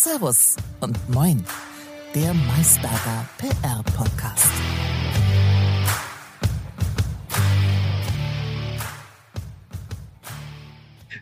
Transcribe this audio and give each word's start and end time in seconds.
Servus 0.00 0.54
und 0.78 0.96
Moin, 1.10 1.44
der 2.14 2.32
Maisberger 2.32 3.28
PR-Podcast. 3.36 4.52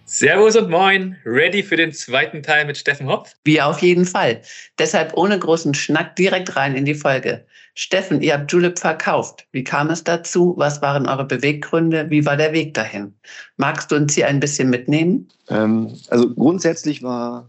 Servus 0.04 0.56
und 0.56 0.68
Moin, 0.68 1.16
ready 1.24 1.62
für 1.62 1.76
den 1.76 1.90
zweiten 1.90 2.42
Teil 2.42 2.66
mit 2.66 2.76
Steffen 2.76 3.08
Hopf? 3.08 3.32
Wir 3.44 3.66
auf 3.66 3.80
jeden 3.80 4.04
Fall. 4.04 4.42
Deshalb 4.78 5.16
ohne 5.16 5.38
großen 5.38 5.72
Schnack 5.72 6.14
direkt 6.16 6.54
rein 6.54 6.74
in 6.74 6.84
die 6.84 6.94
Folge. 6.94 7.46
Steffen, 7.72 8.20
ihr 8.20 8.34
habt 8.34 8.52
Julep 8.52 8.78
verkauft. 8.78 9.46
Wie 9.52 9.64
kam 9.64 9.88
es 9.88 10.04
dazu? 10.04 10.52
Was 10.58 10.82
waren 10.82 11.08
eure 11.08 11.24
Beweggründe? 11.24 12.10
Wie 12.10 12.26
war 12.26 12.36
der 12.36 12.52
Weg 12.52 12.74
dahin? 12.74 13.14
Magst 13.56 13.90
du 13.90 13.96
uns 13.96 14.14
hier 14.14 14.28
ein 14.28 14.38
bisschen 14.38 14.68
mitnehmen? 14.68 15.28
Ähm, 15.48 15.98
also 16.10 16.28
grundsätzlich 16.34 17.02
war 17.02 17.48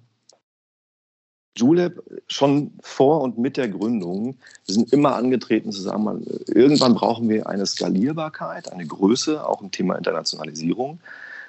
Julep 1.59 2.03
schon 2.27 2.71
vor 2.81 3.21
und 3.21 3.37
mit 3.37 3.57
der 3.57 3.69
Gründung, 3.69 4.35
wir 4.65 4.73
sind 4.73 4.93
immer 4.93 5.15
angetreten 5.15 5.71
zu 5.71 5.81
sagen, 5.81 6.25
irgendwann 6.47 6.95
brauchen 6.95 7.29
wir 7.29 7.47
eine 7.47 7.65
Skalierbarkeit, 7.65 8.71
eine 8.71 8.85
Größe, 8.85 9.45
auch 9.45 9.61
im 9.61 9.71
Thema 9.71 9.95
Internationalisierung. 9.95 10.99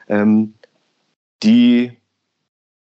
Ähm, 0.08 0.54
die 1.42 1.92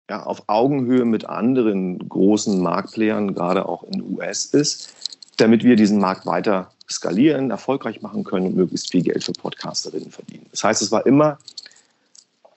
ja, 0.09 0.23
auf 0.23 0.45
Augenhöhe 0.47 1.05
mit 1.05 1.27
anderen 1.27 2.09
großen 2.09 2.61
Marktplayern, 2.61 3.35
gerade 3.35 3.69
auch 3.69 3.83
in 3.85 4.17
US 4.17 4.47
ist, 4.47 4.95
damit 5.37 5.65
wir 5.65 5.77
diesen 5.77 5.99
Markt 5.99 6.27
weiter 6.27 6.71
skalieren, 6.91 7.51
erfolgreich 7.51 8.01
machen 8.01 8.25
können 8.25 8.47
und 8.47 8.57
möglichst 8.57 8.91
viel 8.91 9.03
Geld 9.03 9.23
für 9.23 9.33
Podcasterinnen 9.33 10.11
verdienen. 10.11 10.47
Das 10.51 10.65
heißt, 10.65 10.81
es 10.81 10.91
war 10.91 11.05
immer 11.05 11.39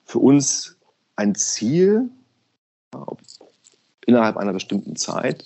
für 0.06 0.18
uns 0.18 0.76
ein 1.16 1.34
Ziel, 1.34 2.08
innerhalb 4.06 4.36
einer 4.36 4.52
bestimmten 4.52 4.96
Zeit 4.96 5.44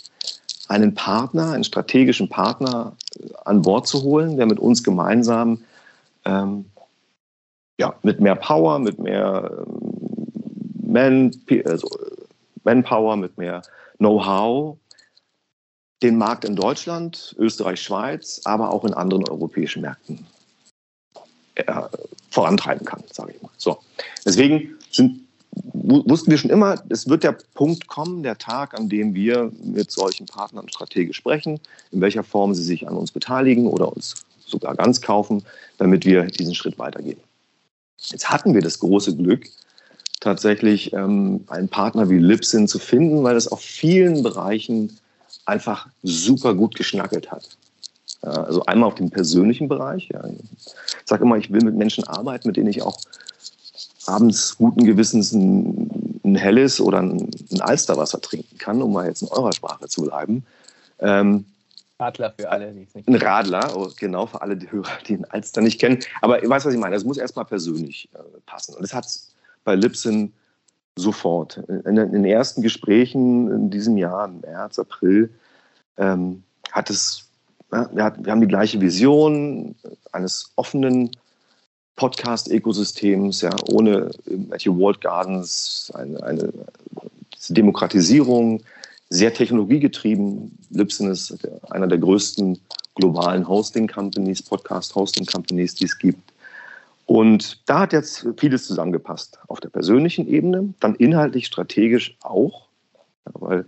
einen 0.69 0.95
Partner, 0.95 1.53
einen 1.53 1.65
strategischen 1.65 2.29
Partner 2.29 2.97
an 3.45 3.63
Bord 3.63 3.87
zu 3.87 4.03
holen, 4.03 4.37
der 4.37 4.47
mit 4.47 4.59
uns 4.59 4.83
gemeinsam 4.83 5.63
ähm, 6.25 6.67
ja, 7.79 7.95
mit 8.03 8.21
mehr 8.21 8.37
Power, 8.37 8.79
mit 8.79 8.99
mehr 8.99 9.51
ähm, 9.67 10.13
Man, 10.89 11.31
also 11.65 11.89
Manpower, 12.65 13.17
mit 13.17 13.39
mehr 13.39 13.63
Know-how 13.99 14.79
den 16.03 16.19
Markt 16.19 16.45
in 16.45 16.57
Deutschland, 16.57 17.35
Österreich, 17.39 17.81
Schweiz, 17.81 18.43
aber 18.45 18.71
auch 18.71 18.85
in 18.85 18.95
anderen 18.95 19.29
europäischen 19.29 19.83
Märkten 19.83 20.27
äh, 21.55 21.83
vorantreiben 22.31 22.85
kann, 22.85 23.03
sage 23.11 23.33
ich 23.35 23.43
mal. 23.43 23.51
So. 23.57 23.79
Deswegen 24.25 24.77
sind, 24.91 25.26
wussten 25.65 26.31
wir 26.31 26.39
schon 26.39 26.51
immer, 26.51 26.83
es 26.89 27.09
wird 27.09 27.23
der 27.23 27.37
Punkt 27.55 27.87
kommen, 27.87 28.23
der 28.23 28.39
Tag, 28.39 28.75
an 28.75 28.89
dem 28.89 29.15
wir 29.15 29.53
mit 29.63 29.91
solchen 29.91 30.27
Partnern 30.27 30.69
strategisch 30.69 31.17
sprechen, 31.17 31.61
in 31.93 32.01
welcher 32.01 32.25
Form 32.25 32.55
sie 32.55 32.63
sich 32.63 32.89
an 32.89 32.97
uns 32.97 33.13
beteiligen 33.13 33.67
oder 33.67 33.95
uns 33.95 34.27
sogar 34.45 34.75
ganz 34.75 35.01
kaufen, 35.01 35.43
damit 35.79 36.05
wir 36.05 36.25
diesen 36.25 36.55
Schritt 36.55 36.79
weitergehen. 36.79 37.19
Jetzt 37.99 38.31
hatten 38.31 38.55
wir 38.55 38.63
das 38.63 38.79
große 38.79 39.17
Glück, 39.17 39.47
tatsächlich 40.21 40.93
ähm, 40.93 41.45
einen 41.49 41.69
Partner 41.69 42.09
wie 42.11 42.19
Lipsin 42.19 42.69
zu 42.69 42.79
finden, 42.79 43.23
weil 43.23 43.37
es 43.37 43.49
auf 43.49 43.61
vielen 43.61 44.23
Bereichen 44.23 44.99
einfach 45.45 45.89
super 46.03 46.55
gut 46.55 46.75
geschnackelt 46.75 47.31
hat. 47.31 47.49
Also 48.23 48.65
einmal 48.65 48.89
auf 48.89 48.97
dem 48.97 49.11
persönlichen 49.11 49.69
Bereich. 49.69 50.09
Ja. 50.13 50.25
Ich 50.27 50.75
sage 51.05 51.23
immer, 51.23 51.37
ich 51.37 51.53
will 51.53 51.63
mit 51.63 51.77
Menschen 51.77 52.05
arbeiten, 52.05 52.49
mit 52.49 52.57
denen 52.57 52.69
ich 52.69 52.83
auch 52.83 52.99
abends 54.09 54.57
guten 54.57 54.85
Gewissens 54.85 55.33
ein, 55.33 56.21
ein 56.25 56.35
helles 56.37 56.81
oder 56.81 56.99
ein, 56.99 57.31
ein, 57.53 57.61
Alsterwasser 57.61 58.21
trinken 58.21 58.59
kann, 58.59 58.83
um 58.83 58.93
mal 58.93 59.07
jetzt 59.07 59.23
in 59.23 59.29
eurer 59.29 59.53
Sprache 59.53 59.89
zu 59.89 60.03
bleiben. 60.03 60.45
Ähm, 60.99 61.45
Radler 61.99 62.35
für 62.39 62.51
alle, 62.51 62.73
die 62.73 62.83
es 62.83 62.95
nicht 62.95 63.07
kennen. 63.07 63.21
Ein 63.21 63.27
Radler, 63.27 63.77
oh, 63.77 63.91
genau, 63.99 64.27
für 64.27 64.43
alle 64.43 64.57
die 64.57 64.71
Hörer, 64.71 64.99
die 65.07 65.17
den 65.17 65.25
Alster 65.31 65.63
nicht 65.63 65.81
kennen. 65.81 65.99
Aber 66.21 66.43
ich 66.43 66.49
weiß, 66.49 66.65
was 66.65 66.75
ich 66.75 66.81
meine. 66.81 66.97
Es 66.97 67.05
muss 67.05 67.17
erstmal 67.17 67.45
persönlich 67.45 68.09
äh, 68.15 68.19
passen. 68.45 68.75
Und 68.75 68.83
das 68.83 68.93
hat 68.93 69.07
bei 69.65 69.75
Lipsin 69.75 70.33
sofort. 70.97 71.59
In, 71.69 71.97
in, 71.97 72.13
den 72.13 72.25
ersten 72.25 72.63
Gesprächen 72.63 73.51
in 73.51 73.71
diesem 73.71 73.97
Jahr, 73.97 74.27
im 74.27 74.41
März, 74.41 74.79
April, 74.79 75.31
ähm, 75.99 76.43
hat 76.73 76.91
es, 76.91 77.29
ja, 77.73 77.89
wir 77.93 78.33
haben 78.33 78.41
die 78.41 78.49
gleiche 78.49 78.81
Vision 78.81 79.75
eines 80.13 80.53
offenen 80.57 81.11
Podcast-Ökosystems, 81.97 83.41
ja, 83.41 83.55
ohne 83.71 84.11
irgendwelche 84.27 84.71
Walled 84.71 85.01
Gardens, 85.01 85.91
eine, 85.95 86.23
eine 86.23 86.53
Demokratisierung, 87.49 88.63
sehr 89.09 89.33
technologiegetrieben. 89.33 90.57
Libsyn 90.71 91.11
ist 91.11 91.37
einer 91.71 91.87
der 91.87 91.99
größten 91.99 92.59
globalen 92.95 93.47
Hosting-Companies, 93.49 94.43
Podcast-Hosting-Companies, 94.43 95.75
die 95.75 95.85
es 95.85 95.99
gibt. 95.99 96.33
Und 97.07 97.61
da 97.67 97.81
hat 97.81 97.93
jetzt 97.93 98.27
vieles 98.37 98.67
zusammengepasst. 98.67 99.39
Auf 99.49 99.61
der 99.61 99.69
persönlichen 99.69 100.27
Ebene, 100.29 100.75
dann 100.81 100.97
inhaltlich, 100.97 101.47
strategisch 101.47 102.17
auch, 102.23 102.67
weil 103.33 103.65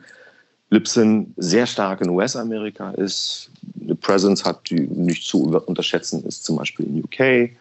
Libsyn 0.70 1.34
sehr 1.36 1.66
stark 1.66 2.00
in 2.00 2.10
US-Amerika 2.10 2.90
ist, 2.90 3.50
eine 3.80 3.94
Presence 3.94 4.44
hat, 4.44 4.68
die 4.68 4.80
nicht 4.80 5.24
zu 5.24 5.44
unterschätzen 5.44 6.24
ist, 6.24 6.44
zum 6.44 6.56
Beispiel 6.56 6.86
in 6.86 7.04
UK, 7.04 7.52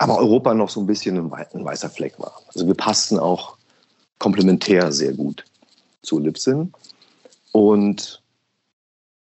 aber 0.00 0.16
Europa 0.16 0.54
noch 0.54 0.70
so 0.70 0.80
ein 0.80 0.86
bisschen 0.86 1.18
ein 1.18 1.64
weißer 1.64 1.90
Fleck 1.90 2.18
war. 2.18 2.40
Also 2.54 2.66
wir 2.66 2.74
passten 2.74 3.18
auch 3.18 3.58
komplementär 4.18 4.92
sehr 4.92 5.12
gut 5.12 5.44
zu 6.00 6.18
Libsyn. 6.18 6.72
Und 7.52 8.22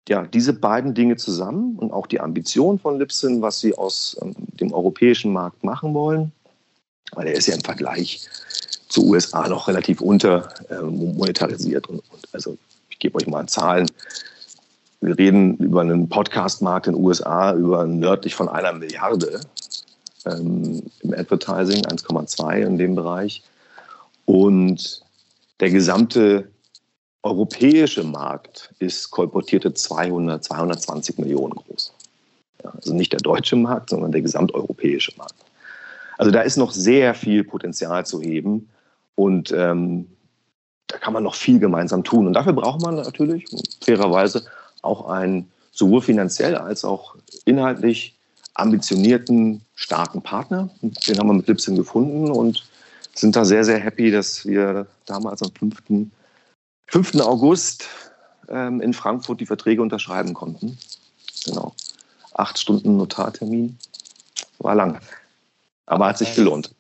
ja, 0.07 0.27
diese 0.27 0.53
beiden 0.53 0.93
Dinge 0.93 1.17
zusammen 1.17 1.79
und 1.79 1.93
auch 1.93 2.07
die 2.07 2.21
Ambition 2.21 2.79
von 2.79 2.99
Libsyn, 2.99 3.41
was 3.41 3.61
sie 3.61 3.75
aus 3.79 4.19
ähm, 4.21 4.35
dem 4.37 4.75
europäischen 4.75 5.33
Markt 5.33 5.65
machen 5.65 5.95
wollen, 5.95 6.31
weil 7.13 7.29
er 7.29 7.35
ist 7.35 7.47
ja 7.47 7.55
im 7.55 7.63
Vergleich 7.63 8.29
zu 8.89 9.07
USA 9.07 9.49
noch 9.49 9.67
relativ 9.67 10.03
unter 10.03 10.53
äh, 10.69 10.83
monetarisiert. 10.83 11.89
Und, 11.89 12.01
und, 12.11 12.29
also 12.33 12.59
ich 12.91 12.99
gebe 12.99 13.17
euch 13.17 13.27
mal 13.27 13.47
Zahlen. 13.47 13.91
Wir 15.01 15.17
reden 15.17 15.57
über 15.57 15.81
einen 15.81 16.11
Podcast-Markt 16.11 16.87
in 16.87 16.97
den 16.97 17.03
USA 17.03 17.55
über 17.55 17.87
nördlich 17.87 18.35
von 18.35 18.51
einer 18.51 18.75
Milliarde 18.75 19.41
ähm, 20.27 20.83
im 21.01 21.15
Advertising, 21.15 21.85
1,2 21.85 22.67
in 22.67 22.79
dem 22.79 22.95
Bereich. 22.95 23.43
Und 24.25 25.03
der 25.61 25.71
gesamte 25.71 26.49
europäische 27.23 28.03
Markt 28.03 28.73
ist 28.79 29.11
kolportierte 29.11 29.75
200, 29.75 30.43
220 30.43 31.19
Millionen 31.19 31.55
groß. 31.55 31.93
Ja, 32.65 32.71
also 32.71 32.95
nicht 32.95 33.13
der 33.13 33.21
deutsche 33.21 33.57
Markt, 33.57 33.91
sondern 33.91 34.13
der 34.13 34.23
gesamteuropäische 34.23 35.13
Markt. 35.17 35.35
Also 36.19 36.31
da 36.31 36.43
ist 36.43 36.57
noch 36.57 36.73
sehr 36.73 37.15
viel 37.15 37.45
Potenzial 37.45 38.05
zu 38.05 38.21
heben 38.21 38.69
und 39.15 39.53
ähm, 39.53 40.07
da 40.87 40.99
kann 40.99 41.13
man 41.13 41.23
noch 41.23 41.35
viel 41.35 41.59
gemeinsam 41.59 42.05
tun. 42.05 42.27
Und 42.27 42.33
dafür 42.33 42.53
braucht 42.53 42.83
man 42.83 42.97
natürlich 42.97 43.47
fairerweise 43.81 44.45
auch 44.83 45.09
einen 45.09 45.51
sowohl 45.73 46.03
finanziell 46.03 46.57
als 46.57 46.85
auch 46.85 47.17
inhaltlich 47.45 48.19
ambitionierten, 48.61 49.63
starken 49.75 50.23
Partner. 50.23 50.71
Den 50.83 51.19
haben 51.19 51.29
wir 51.29 51.35
mit 51.35 51.49
Lipsin 51.49 51.77
gefunden 51.77 52.31
und 52.31 52.65
sind 53.15 53.37
da 53.37 53.45
sehr, 53.45 53.65
sehr 53.65 53.79
happy, 53.79 54.11
dass 54.11 54.47
wir 54.47 54.87
damals 55.07 55.43
am 55.43 55.51
5. 55.53 56.11
5. 56.87 57.15
August 57.21 57.89
ähm, 58.49 58.81
in 58.81 58.93
Frankfurt 58.95 59.41
die 59.41 59.47
Verträge 59.47 59.83
unterschreiben 59.83 60.35
konnten. 60.35 60.79
Genau. 61.45 61.75
Acht 62.35 62.59
Stunden 62.59 62.97
Notartermin. 62.97 63.79
War 64.59 64.75
lang. 64.75 65.01
Aber 65.87 66.07
hat 66.07 66.19
sich 66.19 66.35
gelohnt. 66.35 66.75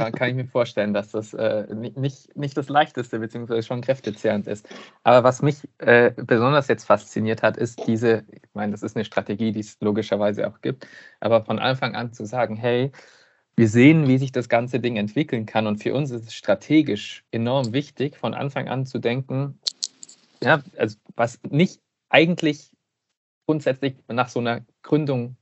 Kann, 0.00 0.12
kann 0.12 0.28
ich 0.30 0.34
mir 0.34 0.46
vorstellen, 0.46 0.94
dass 0.94 1.10
das 1.10 1.34
äh, 1.34 1.66
nicht, 1.74 2.36
nicht 2.36 2.56
das 2.56 2.68
Leichteste 2.68 3.18
beziehungsweise 3.18 3.62
schon 3.62 3.82
kräftezehrend 3.82 4.46
ist. 4.46 4.68
Aber 5.04 5.24
was 5.24 5.42
mich 5.42 5.68
äh, 5.78 6.12
besonders 6.16 6.68
jetzt 6.68 6.84
fasziniert 6.84 7.42
hat, 7.42 7.56
ist 7.56 7.86
diese, 7.86 8.24
ich 8.30 8.54
meine, 8.54 8.72
das 8.72 8.82
ist 8.82 8.96
eine 8.96 9.04
Strategie, 9.04 9.52
die 9.52 9.60
es 9.60 9.76
logischerweise 9.80 10.48
auch 10.48 10.60
gibt, 10.60 10.86
aber 11.20 11.44
von 11.44 11.58
Anfang 11.58 11.94
an 11.94 12.12
zu 12.12 12.24
sagen, 12.24 12.56
hey, 12.56 12.92
wir 13.56 13.68
sehen, 13.68 14.08
wie 14.08 14.16
sich 14.16 14.32
das 14.32 14.48
ganze 14.48 14.80
Ding 14.80 14.96
entwickeln 14.96 15.44
kann. 15.44 15.66
Und 15.66 15.82
für 15.82 15.94
uns 15.94 16.10
ist 16.10 16.28
es 16.28 16.34
strategisch 16.34 17.24
enorm 17.30 17.72
wichtig, 17.74 18.16
von 18.16 18.32
Anfang 18.32 18.68
an 18.68 18.86
zu 18.86 18.98
denken, 18.98 19.58
ja, 20.42 20.62
also 20.76 20.96
was 21.14 21.38
nicht 21.50 21.80
eigentlich 22.08 22.70
grundsätzlich 23.46 23.96
nach 24.08 24.28
so 24.28 24.40
einer 24.40 24.64
Gründung 24.82 25.36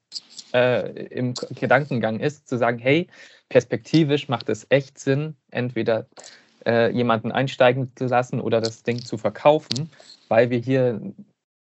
äh, 0.53 1.07
im 1.07 1.35
Gedankengang 1.35 2.21
ist, 2.21 2.49
zu 2.49 2.59
sagen, 2.59 2.79
hey, 2.79 3.09
perspektivisch 3.49 4.29
macht 4.29 4.49
es 4.49 4.67
echt 4.71 4.99
Sinn, 4.99 5.37
entweder 5.51 6.07
äh, 6.67 6.91
jemanden 6.91 7.33
einsteigen 7.33 7.93
zu 7.97 8.07
lassen 8.07 8.41
oder 8.41 8.61
das 8.61 8.83
Ding 8.83 9.03
zu 9.03 9.17
verkaufen, 9.17 9.91
weil 10.29 10.51
wir 10.51 10.59
hier 10.59 11.01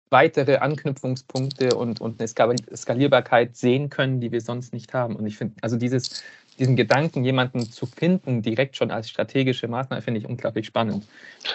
weitere 0.09 0.57
Anknüpfungspunkte 0.57 1.75
und, 1.75 1.99
und 2.01 2.19
eine 2.19 2.27
Skalierbarkeit 2.27 3.55
sehen 3.55 3.89
können, 3.89 4.21
die 4.21 4.31
wir 4.31 4.41
sonst 4.41 4.73
nicht 4.73 4.93
haben. 4.93 5.15
Und 5.15 5.25
ich 5.27 5.37
finde, 5.37 5.55
also 5.61 5.75
dieses, 5.77 6.23
diesen 6.57 6.75
Gedanken, 6.75 7.23
jemanden 7.23 7.69
zu 7.69 7.85
finden, 7.85 8.41
direkt 8.41 8.77
schon 8.77 8.91
als 8.91 9.09
strategische 9.09 9.67
Maßnahme, 9.67 10.01
finde 10.01 10.19
ich 10.19 10.27
unglaublich 10.27 10.65
spannend. 10.65 11.07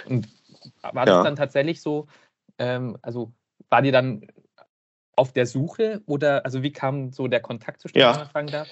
Und 0.06 0.28
war 0.82 1.06
das 1.06 1.24
dann 1.24 1.36
tatsächlich 1.36 1.80
so, 1.80 2.06
ähm, 2.58 2.98
also 3.02 3.32
war 3.70 3.82
die 3.82 3.90
dann 3.90 4.26
auf 5.16 5.32
der 5.32 5.46
Suche 5.46 6.00
oder 6.06 6.44
also 6.44 6.62
wie 6.62 6.72
kam 6.72 7.12
so 7.12 7.28
der 7.28 7.40
Kontakt 7.40 7.80
zustande, 7.80 8.00
Ja. 8.00 8.12
wenn 8.12 8.20
man 8.20 8.28
fragen 8.28 8.46
darf? 8.48 8.68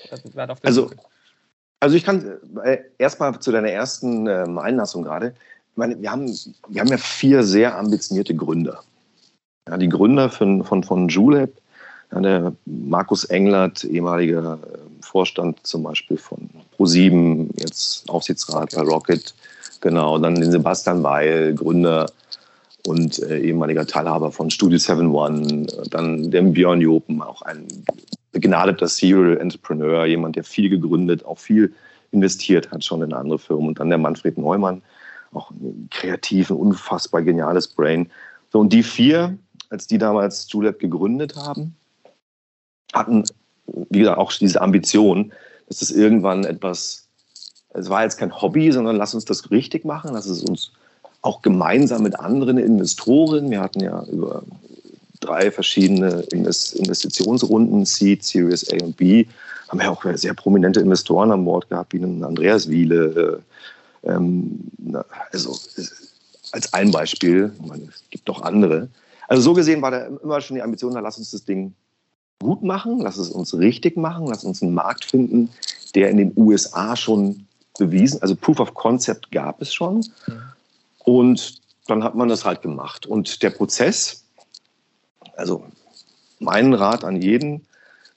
Also, 0.62 0.84
Also. 0.84 0.90
Also 1.82 1.96
ich 1.96 2.04
kann 2.04 2.38
äh, 2.62 2.78
erstmal 2.98 3.38
zu 3.40 3.52
deiner 3.52 3.70
ersten 3.70 4.26
ähm, 4.26 4.58
Einlassung 4.58 5.02
gerade. 5.02 5.28
Ich 5.70 5.76
meine, 5.76 6.00
wir 6.00 6.10
haben, 6.10 6.28
wir 6.68 6.80
haben 6.80 6.88
ja 6.88 6.98
vier 6.98 7.42
sehr 7.42 7.76
ambitionierte 7.78 8.34
Gründer. 8.34 8.82
Ja, 9.66 9.78
die 9.78 9.88
Gründer 9.88 10.28
von, 10.28 10.62
von, 10.62 10.84
von 10.84 11.08
Julep, 11.08 11.56
ja, 12.12 12.20
der 12.20 12.52
Markus 12.66 13.24
Englert, 13.24 13.84
ehemaliger 13.84 14.58
äh, 14.62 14.78
Vorstand 15.02 15.66
zum 15.66 15.82
Beispiel 15.82 16.18
von 16.18 16.50
ProSieben, 16.76 17.50
jetzt 17.56 18.08
Aufsichtsrat 18.10 18.74
bei 18.74 18.82
Rocket, 18.82 19.34
genau, 19.80 20.18
dann 20.18 20.34
den 20.34 20.50
Sebastian 20.50 21.02
Weil, 21.02 21.54
Gründer 21.54 22.10
und 22.86 23.18
äh, 23.20 23.38
ehemaliger 23.38 23.86
Teilhaber 23.86 24.32
von 24.32 24.50
Studio 24.50 24.78
71, 24.78 25.78
äh, 25.78 25.88
dann 25.90 26.30
den 26.30 26.52
Björn 26.52 26.80
Jopen, 26.80 27.22
auch 27.22 27.42
ein 27.42 27.66
begnadeter 28.32 28.88
Serial 28.88 29.38
Entrepreneur, 29.38 30.06
jemand, 30.06 30.36
der 30.36 30.44
viel 30.44 30.70
gegründet, 30.70 31.24
auch 31.24 31.38
viel 31.38 31.72
investiert 32.12 32.70
hat 32.70 32.84
schon 32.84 33.02
in 33.02 33.12
andere 33.12 33.38
Firmen. 33.38 33.68
Und 33.68 33.80
dann 33.80 33.88
der 33.88 33.98
Manfred 33.98 34.38
Neumann, 34.38 34.82
auch 35.32 35.50
ein 35.50 35.88
kreativ, 35.90 36.50
ein 36.50 36.56
unfassbar 36.56 37.22
geniales 37.22 37.68
Brain. 37.68 38.10
So, 38.52 38.58
und 38.58 38.72
die 38.72 38.82
vier, 38.82 39.38
als 39.68 39.86
die 39.86 39.98
damals 39.98 40.50
Julep 40.50 40.78
gegründet 40.78 41.36
haben, 41.36 41.76
hatten, 42.92 43.24
wie 43.66 44.00
gesagt, 44.00 44.18
auch 44.18 44.32
diese 44.32 44.60
Ambition, 44.60 45.32
dass 45.68 45.78
das 45.78 45.90
irgendwann 45.92 46.44
etwas, 46.44 47.08
es 47.74 47.88
war 47.88 48.02
jetzt 48.02 48.18
kein 48.18 48.40
Hobby, 48.42 48.72
sondern 48.72 48.96
lass 48.96 49.14
uns 49.14 49.24
das 49.24 49.50
richtig 49.52 49.84
machen, 49.84 50.10
lass 50.12 50.26
es 50.26 50.42
uns 50.42 50.72
auch 51.22 51.42
gemeinsam 51.42 52.02
mit 52.02 52.18
anderen 52.18 52.58
Investoren, 52.58 53.50
wir 53.50 53.60
hatten 53.60 53.80
ja 53.80 54.02
über 54.04 54.42
drei 55.20 55.50
verschiedene 55.50 56.22
Invest 56.32 56.74
Investitionsrunden, 56.74 57.84
Seed, 57.84 58.24
Series 58.24 58.70
A 58.70 58.82
und 58.82 58.96
B, 58.96 59.26
haben 59.68 59.80
wir 59.80 59.90
auch 59.90 60.04
sehr 60.14 60.34
prominente 60.34 60.80
Investoren 60.80 61.30
an 61.30 61.44
Bord 61.44 61.68
gehabt, 61.68 61.92
wie 61.92 62.02
Andreas 62.02 62.68
Wiele. 62.68 63.42
Äh, 64.04 64.10
ähm, 64.10 64.60
also 65.30 65.52
äh, 65.76 65.84
als 66.52 66.72
ein 66.72 66.90
Beispiel, 66.90 67.52
meine, 67.64 67.84
es 67.84 68.02
gibt 68.10 68.28
doch 68.28 68.42
andere. 68.42 68.88
Also 69.28 69.42
so 69.42 69.52
gesehen 69.52 69.82
war 69.82 69.90
da 69.90 70.06
immer 70.06 70.40
schon 70.40 70.56
die 70.56 70.62
Ambition, 70.62 70.92
na, 70.92 71.00
lass 71.00 71.18
uns 71.18 71.30
das 71.30 71.44
Ding 71.44 71.74
gut 72.40 72.62
machen, 72.62 73.00
lass 73.00 73.18
es 73.18 73.28
uns 73.30 73.56
richtig 73.56 73.96
machen, 73.96 74.26
lass 74.26 74.44
uns 74.44 74.62
einen 74.62 74.74
Markt 74.74 75.04
finden, 75.04 75.50
der 75.94 76.10
in 76.10 76.16
den 76.16 76.32
USA 76.36 76.96
schon 76.96 77.46
bewiesen, 77.78 78.20
also 78.22 78.34
Proof 78.34 78.60
of 78.60 78.74
Concept 78.74 79.30
gab 79.30 79.62
es 79.62 79.72
schon. 79.72 80.04
Und 81.04 81.60
dann 81.86 82.04
hat 82.04 82.14
man 82.14 82.28
das 82.28 82.44
halt 82.44 82.62
gemacht. 82.62 83.06
Und 83.06 83.42
der 83.42 83.50
Prozess, 83.50 84.24
also 85.36 85.64
mein 86.38 86.72
Rat 86.72 87.04
an 87.04 87.20
jeden 87.20 87.66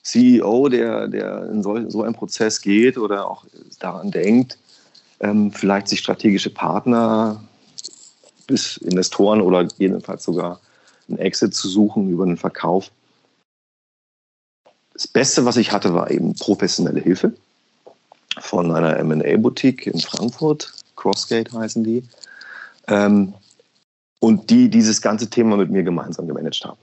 CEO, 0.03 0.69
der, 0.69 1.07
der 1.07 1.49
in 1.49 1.63
so, 1.63 1.89
so 1.89 2.03
einen 2.03 2.13
Prozess 2.13 2.61
geht 2.61 2.97
oder 2.97 3.29
auch 3.29 3.45
daran 3.79 4.11
denkt, 4.11 4.57
ähm, 5.19 5.51
vielleicht 5.51 5.87
sich 5.87 5.99
strategische 5.99 6.49
Partner 6.49 7.41
bis 8.45 8.77
Investoren 8.77 9.41
oder 9.41 9.67
jedenfalls 9.77 10.23
sogar 10.23 10.59
einen 11.07 11.17
Exit 11.17 11.55
zu 11.55 11.69
suchen 11.69 12.09
über 12.09 12.23
einen 12.23 12.37
Verkauf. 12.37 12.91
Das 14.93 15.07
Beste, 15.07 15.45
was 15.45 15.57
ich 15.57 15.71
hatte, 15.71 15.93
war 15.93 16.11
eben 16.11 16.35
professionelle 16.35 16.99
Hilfe 16.99 17.33
von 18.39 18.71
einer 18.71 18.97
M&A-Boutique 18.97 19.87
in 19.87 19.99
Frankfurt. 19.99 20.73
Crossgate 20.95 21.51
heißen 21.51 21.83
die. 21.83 22.03
Ähm, 22.87 23.33
und 24.19 24.49
die 24.49 24.69
dieses 24.69 25.01
ganze 25.01 25.29
Thema 25.29 25.57
mit 25.57 25.69
mir 25.69 25.83
gemeinsam 25.83 26.27
gemanagt 26.27 26.63
haben. 26.63 26.79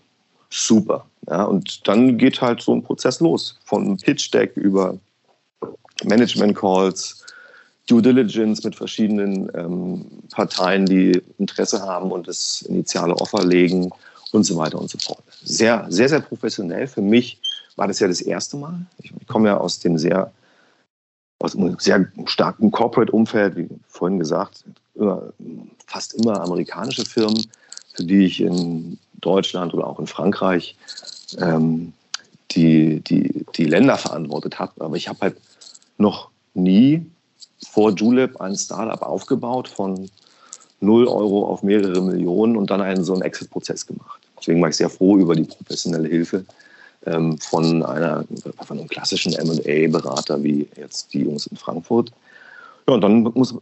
Super. 0.50 1.06
Ja, 1.29 1.44
und 1.44 1.87
dann 1.88 2.19
geht 2.19 2.41
halt 2.41 2.61
so 2.61 2.75
ein 2.75 2.82
Prozess 2.82 3.20
los. 3.20 3.58
Von 3.64 3.97
Pitch 3.97 4.32
Deck 4.35 4.56
über 4.56 4.99
Management 6.05 6.56
Calls, 6.56 7.25
Due 7.87 8.02
Diligence 8.02 8.62
mit 8.62 8.76
verschiedenen 8.76 9.50
ähm, 9.55 10.06
Parteien, 10.32 10.87
die 10.87 11.23
Interesse 11.38 11.82
haben 11.82 12.12
und 12.12 12.29
das 12.29 12.62
initiale 12.62 13.14
Offer 13.17 13.44
legen 13.44 13.91
und 14.32 14.44
so 14.44 14.56
weiter 14.56 14.79
und 14.79 14.91
so 14.91 14.99
fort. 14.99 15.23
Sehr, 15.43 15.87
sehr, 15.88 16.08
sehr 16.08 16.20
professionell. 16.20 16.87
Für 16.87 17.02
mich 17.02 17.41
war 17.76 17.88
das 17.88 17.99
ja 18.00 18.06
das 18.06 18.20
erste 18.20 18.56
Mal. 18.56 18.87
Ich 18.99 19.12
komme 19.26 19.49
ja 19.49 19.56
aus 19.56 19.81
dem 19.81 19.99
sehr, 19.99 20.32
aus 21.38 21.56
einem 21.56 21.79
sehr 21.79 22.06
starken 22.26 22.70
Corporate-Umfeld, 22.70 23.56
wie 23.56 23.69
vorhin 23.88 24.19
gesagt, 24.19 24.64
fast 25.87 26.14
immer 26.14 26.40
amerikanische 26.40 27.04
Firmen, 27.04 27.46
für 27.94 28.04
die 28.04 28.26
ich 28.26 28.40
in 28.40 28.98
Deutschland 29.20 29.75
oder 29.75 29.87
auch 29.87 29.98
in 29.98 30.06
Frankreich 30.06 30.76
ähm, 31.38 31.92
die, 32.52 33.00
die, 33.00 33.44
die 33.56 33.64
Länder 33.64 33.96
verantwortet 33.96 34.58
habe. 34.58 34.72
Aber 34.84 34.96
ich 34.96 35.08
habe 35.08 35.20
halt 35.20 35.37
noch 35.98 36.31
nie 36.54 37.04
vor 37.69 37.92
Julep 37.92 38.40
ein 38.40 38.56
Startup 38.56 39.02
aufgebaut 39.02 39.69
von 39.69 40.10
0 40.81 41.06
Euro 41.06 41.46
auf 41.46 41.62
mehrere 41.62 42.00
Millionen 42.00 42.56
und 42.56 42.70
dann 42.70 42.81
einen 42.81 43.04
so 43.04 43.12
einen 43.12 43.22
Exit-Prozess 43.22 43.87
gemacht. 43.87 44.20
Deswegen 44.38 44.62
war 44.62 44.70
ich 44.70 44.76
sehr 44.76 44.88
froh 44.88 45.19
über 45.19 45.37
die 45.37 45.44
professionelle 45.44 46.08
Hilfe 46.08 46.44
ähm, 47.06 47.38
von, 47.38 47.82
einer, 47.82 48.25
von 48.66 48.78
einem 48.78 48.88
klassischen 48.88 49.34
M&A-Berater 49.34 50.42
wie 50.42 50.69
jetzt 50.76 51.12
die 51.12 51.20
Jungs 51.20 51.46
in 51.46 51.56
Frankfurt. 51.56 52.10
Ja, 52.88 52.94
und 52.94 53.02
dann 53.02 53.22
muss, 53.22 53.54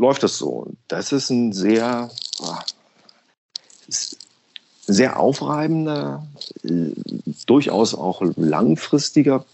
läuft 0.00 0.22
das 0.22 0.38
so. 0.38 0.66
Das 0.88 1.12
ist 1.12 1.30
ein 1.30 1.52
sehr, 1.52 2.10
ah, 2.42 2.64
sehr 4.86 5.20
aufreibender, 5.20 6.26
äh, 6.64 6.92
durchaus 7.46 7.94
auch 7.94 8.22
langfristiger, 8.36 9.44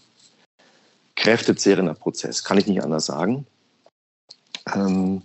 kräftezehrender 1.15 1.95
Prozess, 1.95 2.43
kann 2.43 2.57
ich 2.57 2.67
nicht 2.67 2.81
anders 2.81 3.05
sagen. 3.05 3.45
Ähm, 4.73 5.21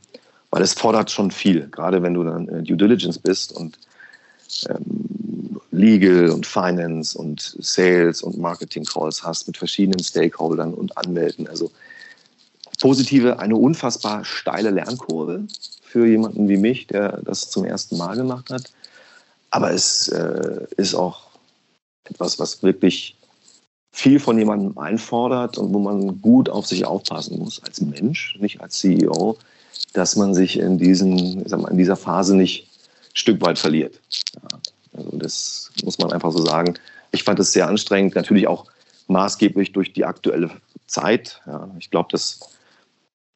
weil 0.50 0.62
es 0.62 0.74
fordert 0.74 1.10
schon 1.10 1.30
viel, 1.30 1.68
gerade 1.68 2.02
wenn 2.02 2.14
du 2.14 2.24
dann 2.24 2.46
Due 2.64 2.76
Diligence 2.76 3.18
bist 3.18 3.52
und 3.52 3.78
ähm, 4.68 5.60
Legal 5.70 6.28
und 6.30 6.46
Finance 6.46 7.16
und 7.16 7.56
Sales 7.60 8.22
und 8.22 8.38
Marketing 8.38 8.84
Calls 8.84 9.22
hast 9.22 9.46
mit 9.46 9.56
verschiedenen 9.56 10.04
Stakeholdern 10.04 10.74
und 10.74 10.98
Anwälten. 10.98 11.48
Also 11.48 11.70
positive, 12.82 13.38
eine 13.38 13.54
unfassbar 13.54 14.24
steile 14.24 14.70
Lernkurve 14.70 15.44
für 15.84 16.04
jemanden 16.04 16.48
wie 16.48 16.56
mich, 16.56 16.88
der 16.88 17.22
das 17.22 17.48
zum 17.48 17.64
ersten 17.64 17.96
Mal 17.96 18.16
gemacht 18.16 18.50
hat. 18.50 18.72
Aber 19.50 19.70
es 19.70 20.08
äh, 20.08 20.66
ist 20.76 20.96
auch 20.96 21.28
etwas, 22.10 22.40
was 22.40 22.64
wirklich 22.64 23.16
viel 23.92 24.18
von 24.18 24.36
jemandem 24.36 24.76
einfordert 24.76 25.58
und 25.58 25.72
wo 25.72 25.78
man 25.78 26.20
gut 26.20 26.48
auf 26.48 26.66
sich 26.66 26.84
aufpassen 26.84 27.38
muss 27.38 27.62
als 27.62 27.80
Mensch, 27.80 28.36
nicht 28.40 28.60
als 28.60 28.80
CEO, 28.80 29.38
dass 29.92 30.16
man 30.16 30.34
sich 30.34 30.58
in, 30.58 30.76
diesen, 30.76 31.44
mal, 31.50 31.70
in 31.70 31.78
dieser 31.78 31.96
Phase 31.96 32.34
nicht 32.34 32.64
ein 32.64 33.14
Stück 33.16 33.40
weit 33.42 33.60
verliert. 33.60 34.00
Ja, 34.34 34.58
also 34.98 35.18
das 35.18 35.70
muss 35.84 35.98
man 35.98 36.12
einfach 36.12 36.32
so 36.32 36.44
sagen. 36.44 36.74
Ich 37.12 37.22
fand 37.22 37.38
es 37.38 37.52
sehr 37.52 37.68
anstrengend, 37.68 38.16
natürlich 38.16 38.48
auch 38.48 38.66
maßgeblich 39.06 39.70
durch 39.70 39.92
die 39.92 40.04
aktuelle 40.04 40.50
Zeit. 40.88 41.40
Ja, 41.46 41.70
ich 41.78 41.88
glaube, 41.88 42.08
dass 42.10 42.40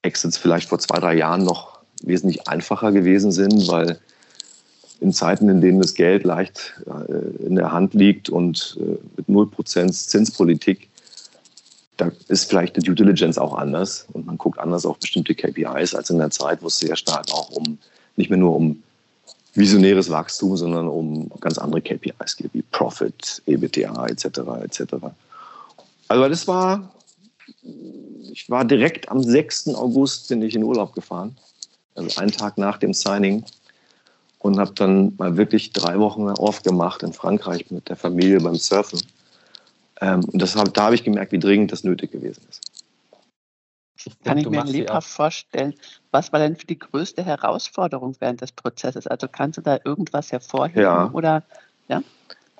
Exits 0.07 0.39
vielleicht 0.39 0.69
vor 0.69 0.79
zwei, 0.79 0.99
drei 0.99 1.17
Jahren 1.17 1.45
noch 1.45 1.81
wesentlich 2.03 2.49
einfacher 2.49 2.93
gewesen 2.93 3.33
sind, 3.33 3.69
weil 3.69 3.99
in 5.01 5.13
Zeiten, 5.13 5.49
in 5.49 5.61
denen 5.61 5.81
das 5.81 5.95
Geld 5.95 6.25
leicht 6.25 6.81
äh, 6.87 7.45
in 7.47 7.57
der 7.57 7.73
Hand 7.73 7.95
liegt 7.95 8.31
und 8.31 8.79
äh, 8.81 8.99
mit 9.17 9.29
0% 9.29 9.93
Zinspolitik, 9.93 10.89
da 11.97 12.11
ist 12.29 12.49
vielleicht 12.49 12.77
die 12.77 12.81
Due 12.81 12.95
Diligence 12.95 13.39
auch 13.39 13.55
anders 13.55 14.07
und 14.13 14.27
man 14.27 14.39
guckt 14.39 14.59
anders 14.59 14.87
auf 14.87 14.99
bestimmte 14.99 15.35
KPIs 15.35 15.95
als 15.95 16.11
in 16.11 16.19
der 16.19 16.31
Zeit, 16.31 16.63
wo 16.63 16.67
es 16.67 16.79
sehr 16.79 16.97
stark 16.97 17.27
auch 17.33 17.51
um, 17.51 17.79
nicht 18.17 18.31
mehr 18.31 18.39
nur 18.39 18.55
um 18.55 18.83
visionäres 19.55 20.11
Wachstum, 20.11 20.57
sondern 20.57 20.87
um 20.89 21.31
ganz 21.41 21.57
andere 21.59 21.81
KPIs 21.81 22.37
geht, 22.37 22.53
wie 22.53 22.63
Profit, 22.63 23.43
EBITDA 23.47 24.07
etc. 24.09 24.27
etc. 24.63 24.95
Also 26.09 26.29
das 26.29 26.47
war, 26.47 26.93
ich 28.37 28.51
war 28.51 28.67
direkt 28.67 29.09
am 29.09 29.23
6. 29.23 29.69
August 29.69 30.29
bin 30.29 30.43
ich 30.43 30.55
in 30.55 30.63
Urlaub 30.63 30.95
gefahren, 30.95 31.35
also 31.95 32.21
einen 32.21 32.33
Tag 32.33 32.59
nach 32.59 32.77
dem 32.77 32.93
Signing 32.93 33.45
und 34.41 34.59
habe 34.59 34.75
dann 34.75 35.17
mal 35.17 35.39
wirklich 35.39 35.73
drei 35.73 35.99
Wochen 35.99 36.29
aufgemacht 36.29 37.03
in 37.03 37.15
Frankreich 37.15 37.71
mit 37.71 37.89
der 37.89 37.97
Familie 37.97 38.39
beim 38.41 38.57
Surfen. 38.57 39.01
Ähm, 40.03 40.23
und 40.27 40.43
das 40.43 40.55
hab, 40.55 40.75
da 40.75 40.83
habe 40.85 40.95
ich 40.95 41.03
gemerkt, 41.03 41.33
wie 41.33 41.39
dringend 41.39 41.73
das 41.73 41.83
nötig 41.83 42.13
gewesen 42.13 42.43
ist. 42.51 42.61
Kann 44.23 44.37
ich 44.37 44.45
Du 44.45 44.51
mir 44.51 44.65
lebhaft 44.65 45.09
vorstellen. 45.09 45.73
Was 46.11 46.31
war 46.31 46.39
denn 46.39 46.57
für 46.57 46.67
die 46.67 46.79
größte 46.79 47.25
Herausforderung 47.25 48.15
während 48.21 48.43
des 48.43 48.53
Prozesses? 48.53 49.07
Also 49.07 49.29
kannst 49.29 49.57
du 49.57 49.63
da 49.63 49.79
irgendwas 49.83 50.31
hervorheben? 50.31 50.83
Ja. 50.83 51.11
Oder 51.13 51.43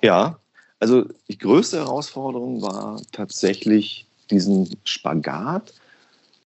Ja, 0.01 0.39
also 0.79 1.05
die 1.29 1.37
größte 1.37 1.77
Herausforderung 1.77 2.63
war 2.63 2.99
tatsächlich 3.11 4.06
diesen 4.31 4.69
Spagat 4.83 5.73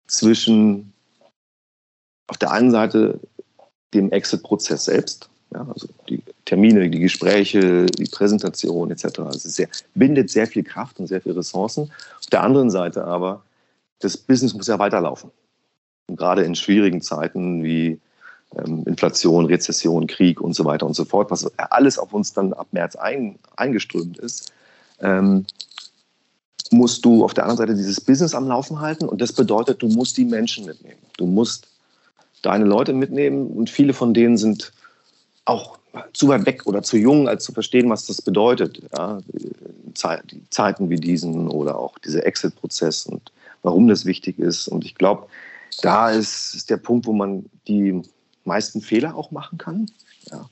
zwischen 0.07 0.93
auf 2.27 2.37
der 2.37 2.51
einen 2.51 2.71
Seite 2.71 3.19
dem 3.93 4.11
Exit-Prozess 4.11 4.85
selbst, 4.85 5.29
Ja, 5.53 5.67
also 5.67 5.87
die 6.07 6.21
Termine, 6.45 6.89
die 6.89 6.99
Gespräche, 6.99 7.87
die 7.87 8.05
Präsentation 8.05 8.91
etc. 8.91 9.19
Also 9.19 9.49
sehr, 9.49 9.67
bindet 9.95 10.29
sehr 10.29 10.45
viel 10.45 10.63
Kraft 10.63 10.99
und 10.99 11.07
sehr 11.07 11.21
viele 11.21 11.37
Ressourcen. 11.37 11.91
Auf 12.19 12.27
der 12.27 12.43
anderen 12.43 12.69
Seite 12.69 13.03
aber, 13.03 13.43
das 13.99 14.15
Business 14.15 14.53
muss 14.53 14.67
ja 14.67 14.77
weiterlaufen. 14.77 15.31
Und 16.07 16.17
gerade 16.17 16.43
in 16.43 16.55
schwierigen 16.55 17.01
Zeiten 17.01 17.63
wie 17.63 17.99
ähm, 18.57 18.83
Inflation, 18.85 19.45
Rezession, 19.45 20.07
Krieg 20.07 20.41
und 20.41 20.53
so 20.53 20.65
weiter 20.65 20.85
und 20.85 20.95
so 20.95 21.05
fort, 21.05 21.31
was 21.31 21.51
alles 21.57 21.97
auf 21.99 22.13
uns 22.13 22.33
dann 22.33 22.53
ab 22.53 22.67
März 22.71 22.95
ein, 22.95 23.39
eingeströmt 23.55 24.17
ist, 24.17 24.51
ähm, 25.01 25.45
musst 26.71 27.03
du 27.05 27.23
auf 27.23 27.33
der 27.33 27.45
anderen 27.45 27.57
Seite 27.57 27.75
dieses 27.75 28.01
Business 28.01 28.33
am 28.35 28.47
Laufen 28.47 28.79
halten 28.79 29.07
und 29.07 29.21
das 29.21 29.33
bedeutet, 29.33 29.81
du 29.81 29.87
musst 29.87 30.17
die 30.17 30.25
Menschen 30.25 30.65
mitnehmen. 30.65 30.99
Du 31.17 31.25
musst 31.25 31.67
deine 32.41 32.65
Leute 32.65 32.93
mitnehmen 32.93 33.47
und 33.47 33.69
viele 33.69 33.93
von 33.93 34.13
denen 34.13 34.37
sind 34.37 34.71
auch 35.45 35.79
zu 36.13 36.27
weit 36.27 36.45
weg 36.45 36.65
oder 36.65 36.83
zu 36.83 36.97
jung, 36.97 37.27
als 37.27 37.43
zu 37.43 37.51
verstehen, 37.51 37.89
was 37.89 38.05
das 38.05 38.21
bedeutet. 38.21 38.81
Ja, 38.95 39.19
die 40.31 40.49
Zeiten 40.49 40.89
wie 40.89 40.97
diesen 40.97 41.49
oder 41.49 41.77
auch 41.77 41.97
dieser 41.99 42.25
Exit-Prozess 42.25 43.05
und 43.07 43.31
warum 43.63 43.87
das 43.87 44.05
wichtig 44.05 44.37
ist. 44.39 44.67
Und 44.67 44.85
ich 44.85 44.95
glaube, 44.95 45.27
da 45.81 46.11
ist, 46.11 46.69
der 46.69 46.77
Punkt, 46.77 47.05
wo 47.05 47.13
man 47.13 47.45
die 47.67 48.01
meisten 48.45 48.81
Fehler 48.81 49.15
auch 49.15 49.31
machen 49.31 49.57
kann. 49.57 49.87
Ja. 50.31 50.49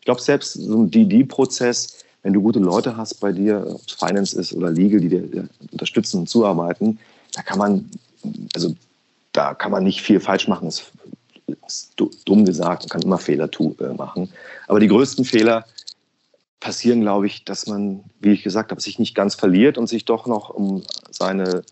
Ich 0.00 0.04
glaube, 0.04 0.20
selbst 0.20 0.54
so 0.54 0.82
ein 0.82 0.90
DD-Prozess, 0.90 1.98
wenn 2.22 2.32
du 2.32 2.42
gute 2.42 2.60
Leute 2.60 2.96
hast 2.96 3.20
bei 3.20 3.32
dir, 3.32 3.66
ob 3.66 3.80
es 3.86 3.94
Finance 3.94 4.38
ist 4.38 4.52
oder 4.52 4.70
Legal, 4.70 5.00
die 5.00 5.08
dir 5.08 5.48
unterstützen 5.72 6.20
und 6.20 6.28
zuarbeiten, 6.28 6.98
da 7.34 7.42
kann 7.42 7.58
man, 7.58 7.90
also 8.54 8.74
da 9.32 9.54
kann 9.54 9.72
man 9.72 9.84
nicht 9.84 10.02
viel 10.02 10.20
falsch 10.20 10.48
machen. 10.48 10.68
Es 10.68 10.92
ist 11.66 11.92
dumm 11.96 12.44
gesagt, 12.44 12.82
man 12.82 12.88
kann 12.88 13.02
immer 13.02 13.18
Fehler 13.18 13.48
äh, 13.80 13.94
machen. 13.94 14.28
Aber 14.68 14.78
die 14.78 14.88
größten 14.88 15.24
Fehler 15.24 15.64
passieren, 16.60 17.00
glaube 17.00 17.26
ich, 17.26 17.44
dass 17.44 17.66
man, 17.66 18.04
wie 18.20 18.32
ich 18.32 18.44
gesagt 18.44 18.70
habe, 18.70 18.80
sich 18.80 18.98
nicht 18.98 19.14
ganz 19.14 19.34
verliert 19.34 19.78
und 19.78 19.88
sich 19.88 20.04
doch 20.04 20.26
noch 20.26 20.50
um 20.50 20.82
seine, 21.10 21.64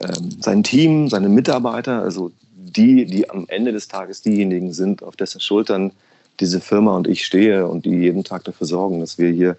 ähm, 0.00 0.36
sein 0.40 0.64
Team, 0.64 1.08
seine 1.08 1.28
Mitarbeiter, 1.28 2.02
also 2.02 2.32
die, 2.52 3.06
die 3.06 3.30
am 3.30 3.46
Ende 3.48 3.72
des 3.72 3.86
Tages 3.86 4.22
diejenigen 4.22 4.72
sind, 4.72 5.02
auf 5.02 5.16
dessen 5.16 5.40
Schultern 5.40 5.92
diese 6.38 6.60
Firma 6.60 6.96
und 6.96 7.08
ich 7.08 7.24
stehe 7.24 7.66
und 7.66 7.84
die 7.84 7.96
jeden 7.96 8.24
Tag 8.24 8.44
dafür 8.44 8.66
sorgen, 8.66 9.00
dass 9.00 9.18
wir 9.18 9.30
hier 9.30 9.56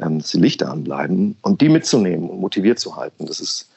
ähm, 0.00 0.18
dass 0.18 0.30
die 0.30 0.38
Lichter 0.38 0.70
anbleiben 0.70 1.36
und 1.42 1.60
die 1.60 1.68
mitzunehmen 1.68 2.30
und 2.30 2.40
motiviert 2.40 2.78
zu 2.78 2.96
halten. 2.96 3.26
Das 3.26 3.40
ist, 3.40 3.68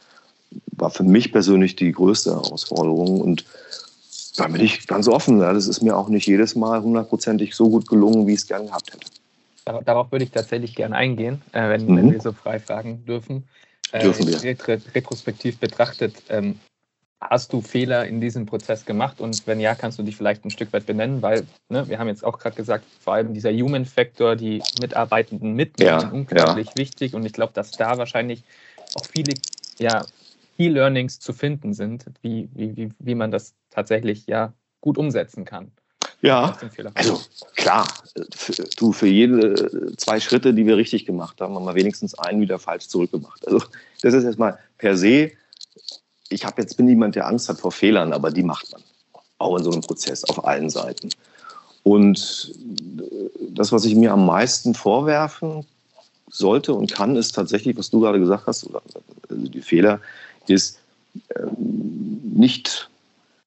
war 0.77 0.89
für 0.89 1.03
mich 1.03 1.31
persönlich 1.31 1.75
die 1.75 1.91
größte 1.91 2.31
Herausforderung 2.31 3.21
und 3.21 3.45
da 4.37 4.47
bin 4.47 4.61
ich 4.61 4.87
ganz 4.87 5.07
offen. 5.07 5.39
Ja. 5.41 5.53
Das 5.53 5.67
ist 5.67 5.81
mir 5.81 5.95
auch 5.95 6.09
nicht 6.09 6.25
jedes 6.25 6.55
Mal 6.55 6.81
hundertprozentig 6.81 7.55
so 7.55 7.69
gut 7.69 7.87
gelungen, 7.87 8.25
wie 8.25 8.33
ich 8.33 8.39
es 8.39 8.47
gern 8.47 8.67
gehabt 8.67 8.93
hätte. 8.93 9.07
Darauf 9.85 10.11
würde 10.11 10.25
ich 10.25 10.31
tatsächlich 10.31 10.75
gerne 10.75 10.95
eingehen, 10.95 11.41
äh, 11.51 11.69
wenn, 11.69 11.85
mhm. 11.85 11.97
wenn, 11.97 12.11
wir 12.11 12.21
so 12.21 12.31
frei 12.33 12.59
fragen 12.59 13.05
dürfen. 13.05 13.43
Äh, 13.91 14.03
dürfen 14.03 14.27
wir. 14.27 14.57
Retrospektiv 14.95 15.57
betrachtet, 15.59 16.15
ähm, 16.29 16.59
hast 17.29 17.53
du 17.53 17.61
Fehler 17.61 18.05
in 18.05 18.21
diesem 18.21 18.45
Prozess 18.45 18.85
gemacht? 18.85 19.19
Und 19.21 19.45
wenn 19.47 19.59
ja, 19.59 19.75
kannst 19.75 19.99
du 19.99 20.03
dich 20.03 20.15
vielleicht 20.15 20.45
ein 20.45 20.49
Stück 20.49 20.73
weit 20.73 20.85
benennen, 20.85 21.21
weil 21.21 21.45
ne, 21.69 21.87
wir 21.87 21.99
haben 21.99 22.07
jetzt 22.07 22.23
auch 22.23 22.37
gerade 22.37 22.55
gesagt, 22.55 22.85
vor 22.99 23.13
allem 23.13 23.33
dieser 23.33 23.51
Human 23.51 23.85
Factor, 23.85 24.35
die 24.35 24.61
Mitarbeitenden 24.81 25.53
mitnehmen, 25.53 26.01
ja, 26.01 26.09
unglaublich 26.09 26.67
ja. 26.67 26.77
wichtig. 26.77 27.13
Und 27.15 27.25
ich 27.25 27.33
glaube, 27.33 27.53
dass 27.53 27.71
da 27.71 27.97
wahrscheinlich 27.97 28.43
auch 28.95 29.05
viele 29.05 29.33
ja, 29.79 30.05
Key 30.57 30.69
Learnings 30.69 31.19
zu 31.19 31.33
finden 31.33 31.73
sind, 31.73 32.05
wie, 32.21 32.49
wie, 32.53 32.89
wie 32.99 33.15
man 33.15 33.31
das 33.31 33.53
tatsächlich 33.69 34.27
ja 34.27 34.53
gut 34.81 34.97
umsetzen 34.97 35.45
kann. 35.45 35.71
Ja, 36.21 36.57
also 36.93 37.19
klar, 37.57 37.85
du 38.77 38.93
für 38.93 39.07
jede 39.07 39.93
zwei 39.97 40.21
Schritte, 40.21 40.53
die 40.53 40.65
wir 40.65 40.77
richtig 40.77 41.05
gemacht 41.05 41.41
haben, 41.41 41.53
haben 41.53 41.65
wir 41.65 41.75
wenigstens 41.75 42.17
einen 42.17 42.39
wieder 42.39 42.59
falsch 42.59 42.87
zurückgemacht. 42.87 43.45
Also 43.45 43.61
das 44.01 44.13
ist 44.13 44.23
erstmal 44.23 44.57
per 44.77 44.95
se. 44.95 45.31
Ich 46.33 46.45
habe 46.45 46.61
jetzt 46.61 46.77
bin 46.77 46.87
niemand, 46.87 47.15
der 47.15 47.27
Angst 47.27 47.49
hat 47.49 47.59
vor 47.59 47.71
Fehlern, 47.71 48.13
aber 48.13 48.31
die 48.31 48.43
macht 48.43 48.71
man 48.71 48.81
auch 49.37 49.57
in 49.57 49.63
so 49.63 49.71
einem 49.71 49.81
Prozess 49.81 50.23
auf 50.23 50.45
allen 50.45 50.69
Seiten. 50.69 51.09
Und 51.83 52.53
das, 53.49 53.71
was 53.71 53.85
ich 53.85 53.95
mir 53.95 54.13
am 54.13 54.25
meisten 54.25 54.73
vorwerfen 54.73 55.65
sollte 56.29 56.73
und 56.73 56.91
kann, 56.91 57.15
ist 57.15 57.35
tatsächlich, 57.35 57.77
was 57.77 57.89
du 57.89 57.99
gerade 57.99 58.19
gesagt 58.19 58.47
hast, 58.47 58.67
also 58.73 59.47
die 59.47 59.61
Fehler, 59.61 59.99
ist 60.47 60.79
ähm, 61.35 62.21
nicht, 62.35 62.89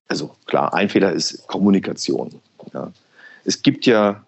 also 0.09 0.31
klar, 0.47 0.73
ein 0.75 0.88
Fehler 0.88 1.12
ist 1.12 1.47
Kommunikation. 1.47 2.40
Ja. 2.73 2.93
Es 3.45 3.62
gibt 3.62 3.87
ja, 3.87 4.25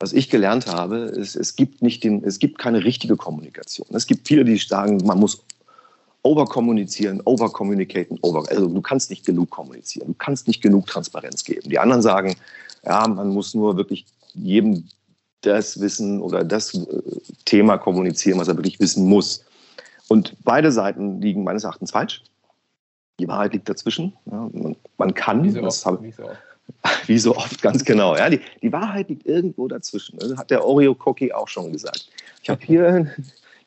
was 0.00 0.12
ich 0.12 0.30
gelernt 0.30 0.66
habe, 0.66 0.96
ist, 0.96 1.36
es 1.36 1.56
gibt 1.56 1.82
nicht 1.82 2.04
den, 2.04 2.24
es 2.24 2.38
gibt 2.38 2.58
keine 2.58 2.84
richtige 2.84 3.16
Kommunikation. 3.16 3.88
Es 3.92 4.06
gibt 4.06 4.26
viele, 4.26 4.44
die 4.44 4.56
sagen, 4.56 4.98
man 5.04 5.18
muss 5.18 5.42
overkommunizieren, 6.28 7.22
overcommunicaten, 7.24 8.18
over. 8.20 8.44
Also 8.50 8.68
du 8.68 8.82
kannst 8.82 9.08
nicht 9.08 9.24
genug 9.24 9.48
kommunizieren, 9.48 10.08
du 10.08 10.14
kannst 10.14 10.46
nicht 10.46 10.62
genug 10.62 10.86
Transparenz 10.86 11.42
geben. 11.42 11.70
Die 11.70 11.78
anderen 11.78 12.02
sagen, 12.02 12.36
ja, 12.84 13.08
man 13.08 13.30
muss 13.30 13.54
nur 13.54 13.76
wirklich 13.76 14.04
jedem 14.34 14.84
das 15.40 15.80
Wissen 15.80 16.20
oder 16.20 16.44
das 16.44 16.74
äh, 16.74 16.86
Thema 17.44 17.78
kommunizieren, 17.78 18.38
was 18.38 18.48
er 18.48 18.56
wirklich 18.56 18.78
wissen 18.78 19.06
muss. 19.06 19.44
Und 20.08 20.36
beide 20.44 20.70
Seiten 20.70 21.20
liegen 21.20 21.44
meines 21.44 21.64
Erachtens 21.64 21.92
falsch. 21.92 22.22
Die 23.18 23.28
Wahrheit 23.28 23.54
liegt 23.54 23.68
dazwischen. 23.68 24.12
Ja, 24.26 24.50
man, 24.52 24.76
man, 24.98 25.14
kann, 25.14 25.44
wie 25.44 25.50
so, 25.50 25.62
oft, 25.62 25.86
habe, 25.86 26.02
wie, 26.02 26.12
so 26.12 26.30
wie 27.06 27.18
so 27.18 27.36
oft, 27.36 27.62
ganz 27.62 27.84
genau. 27.84 28.16
Ja, 28.16 28.28
die, 28.28 28.40
die 28.62 28.72
Wahrheit 28.72 29.08
liegt 29.08 29.26
irgendwo 29.26 29.66
dazwischen. 29.66 30.18
Das 30.18 30.36
hat 30.36 30.50
der 30.50 30.64
Oreo-Cookie 30.64 31.32
auch 31.32 31.48
schon 31.48 31.72
gesagt. 31.72 32.08
Ich 32.42 32.50
habe 32.50 32.64
hier 32.64 33.14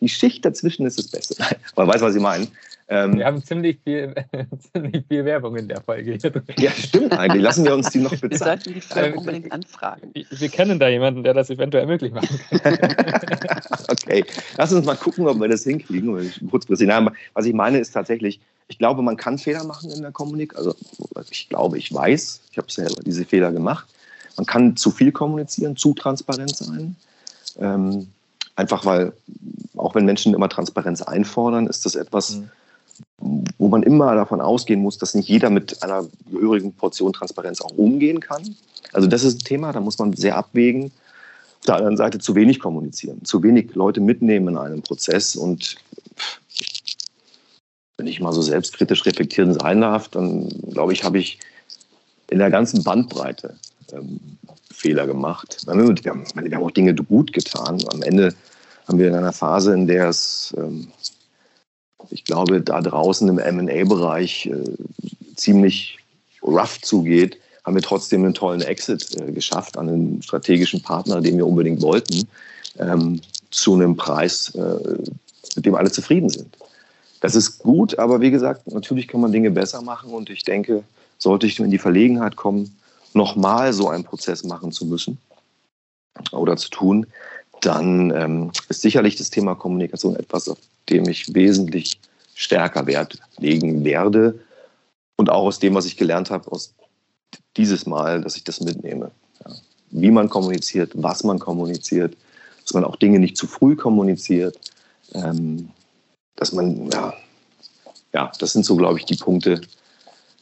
die 0.02 0.10
Schicht 0.10 0.44
dazwischen 0.44 0.86
ist 0.86 0.98
das 0.98 1.08
Beste. 1.08 1.36
Man 1.76 1.88
weiß, 1.88 2.02
was 2.02 2.14
Sie 2.14 2.20
meinen. 2.20 2.48
Ähm, 2.90 3.18
wir 3.18 3.26
haben 3.26 3.42
ziemlich 3.42 3.80
viel, 3.86 4.14
ziemlich 4.74 5.06
viel 5.08 5.24
Werbung 5.24 5.56
in 5.56 5.70
der 5.70 5.80
Folge. 5.80 6.18
Ja, 6.58 6.72
stimmt 6.72 7.14
eigentlich. 7.14 7.42
Lassen 7.42 7.64
wir 7.64 7.74
uns 7.74 7.90
die 7.90 8.00
noch 8.00 8.10
bezahlen. 8.10 8.32
Wir 8.32 8.38
sollten 8.38 8.74
die 8.74 8.82
Firma 8.82 9.18
unbedingt 9.18 9.52
anfragen. 9.54 10.12
Wir 10.14 10.50
kennen 10.50 10.78
da 10.78 10.90
jemanden, 10.90 11.24
der 11.24 11.34
das 11.34 11.50
eventuell 11.50 11.86
möglich 11.86 12.12
machen 12.12 12.38
kann. 12.50 12.78
okay, 13.88 14.26
lass 14.58 14.74
uns 14.74 14.86
mal 14.86 14.98
gucken, 14.98 15.26
ob 15.26 15.40
wir 15.40 15.48
das 15.48 15.64
hinkriegen. 15.64 16.34
Kurzfristig. 16.50 16.90
Was 17.34 17.46
ich 17.46 17.54
meine 17.54 17.78
ist 17.78 17.92
tatsächlich, 17.92 18.42
ich 18.68 18.78
glaube, 18.78 19.02
man 19.02 19.16
kann 19.16 19.38
Fehler 19.38 19.64
machen 19.64 19.90
in 19.92 20.02
der 20.02 20.12
Kommunikation. 20.12 20.76
Also 21.16 21.30
ich 21.32 21.48
glaube, 21.48 21.78
ich 21.78 21.94
weiß, 21.94 22.42
ich 22.52 22.58
habe 22.58 22.70
selber 22.70 23.02
diese 23.06 23.24
Fehler 23.24 23.54
gemacht. 23.54 23.88
Man 24.36 24.46
kann 24.46 24.76
zu 24.76 24.92
viel 24.92 25.14
kommunizieren, 25.14 25.78
zu 25.78 25.94
transparent 25.94 26.58
sein. 26.58 26.96
Ähm, 27.58 28.08
einfach 28.62 28.86
weil, 28.86 29.14
auch 29.76 29.96
wenn 29.96 30.06
Menschen 30.06 30.34
immer 30.34 30.50
Transparenz 30.50 31.02
einfordern, 31.02 31.68
ist 31.68 31.86
das 31.86 31.96
etwas, 31.96 32.38
mhm 32.38 32.50
wo 33.58 33.68
man 33.68 33.84
immer 33.84 34.16
davon 34.16 34.42
ausgehen 34.42 34.82
muss, 34.82 34.98
dass 34.98 35.14
nicht 35.14 35.30
jeder 35.30 35.50
mit 35.50 35.84
einer 35.84 36.06
gehörigen 36.30 36.74
Portion 36.74 37.14
Transparenz 37.14 37.62
auch 37.62 37.72
umgehen 37.72 38.20
kann. 38.20 38.56
Also 38.94 39.08
das 39.08 39.24
ist 39.24 39.42
ein 39.42 39.46
Thema, 39.46 39.72
da 39.72 39.80
muss 39.80 40.00
man 40.00 40.14
sehr 40.14 40.36
abwägen. 40.38 40.92
Auf 41.60 41.66
der 41.68 41.76
anderen 41.76 41.98
Seite 41.98 42.18
zu 42.18 42.34
wenig 42.34 42.60
kommunizieren, 42.60 43.24
zu 43.24 43.44
wenig 43.44 43.76
Leute 43.76 44.02
mitnehmen 44.02 44.50
in 44.50 44.58
einem 44.58 44.82
Prozess. 44.82 45.36
Und 45.36 45.76
wenn 47.98 48.08
ich 48.08 48.20
mal 48.20 48.34
so 48.34 48.42
selbstkritisch 48.42 49.06
reflektieren 49.06 49.54
sein 49.54 49.82
darf, 49.82 50.08
dann 50.08 50.50
glaube 50.72 50.94
ich, 50.94 51.04
habe 51.04 51.20
ich 51.20 51.40
in 52.32 52.40
der 52.40 52.50
ganzen 52.50 52.84
Bandbreite 52.84 53.58
ähm, 53.94 54.20
Fehler 54.74 55.06
gemacht. 55.06 55.58
Wir 55.68 55.74
haben, 55.74 56.26
wir 56.34 56.56
haben, 56.56 56.64
auch 56.64 56.72
Dinge 56.72 56.96
gut 56.96 57.32
getan. 57.32 57.78
Am 57.94 58.02
Ende 58.02 58.34
haben 58.88 59.00
wir 59.00 59.08
in 59.08 59.16
einer 59.16 59.34
Phase, 59.34 59.74
in 59.74 59.88
der 59.88 60.10
es 60.10 60.54
ähm, 60.58 60.92
ich 62.12 62.26
glaube, 62.26 62.62
da 62.62 62.82
draußen 62.82 63.28
im 63.28 63.36
MA-Bereich 63.66 64.48
äh, 64.48 64.64
ziemlich 65.36 66.00
rough 66.44 66.82
zugeht, 66.82 67.38
haben 67.64 67.76
wir 67.76 67.82
trotzdem 67.82 68.24
einen 68.24 68.34
tollen 68.34 68.62
Exit 68.62 69.20
äh, 69.20 69.32
geschafft 69.32 69.78
an 69.78 69.88
einen 69.88 70.22
strategischen 70.22 70.82
Partner, 70.82 71.22
den 71.22 71.38
wir 71.38 71.48
unbedingt 71.48 71.82
wollten, 71.82 72.28
ähm, 72.80 73.22
zu 73.52 73.76
einem 73.76 73.96
Preis, 73.96 74.54
äh, 74.56 74.98
mit 75.56 75.66
dem 75.66 75.76
alle 75.76 75.92
zufrieden 75.92 76.30
sind. 76.30 76.58
Das 77.20 77.36
ist 77.36 77.60
gut, 77.60 78.00
aber 78.00 78.22
wie 78.22 78.32
gesagt, 78.32 78.72
natürlich 78.72 79.08
kann 79.08 79.22
man 79.22 79.32
Dinge 79.32 79.52
besser 79.52 79.82
machen 79.82 80.12
und 80.12 80.30
ich 80.30 80.44
denke, 80.44 80.84
sollte 81.18 81.46
ich 81.46 81.60
in 81.60 81.70
die 81.70 81.78
Verlegenheit 81.78 82.36
kommen, 82.36 82.76
nochmal 83.14 83.74
so 83.74 83.90
einen 83.90 84.04
Prozess 84.04 84.44
machen 84.44 84.72
zu 84.72 84.86
müssen 84.86 85.20
oder 86.32 86.58
zu 86.58 86.70
tun, 86.70 87.06
dann 87.62 88.12
ähm, 88.12 88.52
ist 88.70 88.82
sicherlich 88.82 89.16
das 89.16 89.30
Thema 89.30 89.56
Kommunikation 89.56 90.16
etwas, 90.16 90.50
auf 90.50 90.58
dem 90.90 91.08
ich 91.08 91.34
wesentlich 91.34 92.00
stärker 92.36 92.88
Wert 92.88 93.20
legen 93.38 93.84
werde. 93.84 94.40
Und 95.16 95.30
auch 95.30 95.44
aus 95.44 95.60
dem, 95.60 95.76
was 95.76 95.86
ich 95.86 95.98
gelernt 95.98 96.32
habe, 96.32 96.52
aus 96.52 96.74
dieses 97.58 97.86
Mal, 97.86 98.22
dass 98.22 98.36
ich 98.36 98.44
das 98.44 98.62
mitnehme. 98.62 99.12
Ja. 99.46 99.56
Wie 99.92 100.12
man 100.12 100.30
kommuniziert, 100.30 100.92
was 100.96 101.24
man 101.24 101.38
kommuniziert, 101.38 102.18
dass 102.64 102.74
man 102.74 102.84
auch 102.84 102.96
Dinge 102.96 103.20
nicht 103.20 103.38
zu 103.38 103.48
früh 103.48 103.76
kommuniziert, 103.76 104.58
ähm, 105.14 105.70
dass 106.36 106.54
man, 106.54 106.90
ja, 106.90 107.14
ja, 108.14 108.32
das 108.40 108.54
sind 108.54 108.66
so, 108.66 108.76
glaube 108.76 109.00
ich, 109.00 109.06
die 109.06 109.16
Punkte. 109.16 109.62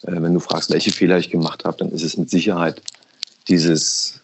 Äh, 0.04 0.22
wenn 0.22 0.34
du 0.34 0.40
fragst, 0.40 0.72
welche 0.72 0.92
Fehler 0.92 1.18
ich 1.18 1.30
gemacht 1.30 1.66
habe, 1.66 1.78
dann 1.78 1.92
ist 1.92 2.04
es 2.04 2.18
mit 2.18 2.30
Sicherheit 2.30 2.82
dieses 3.48 4.19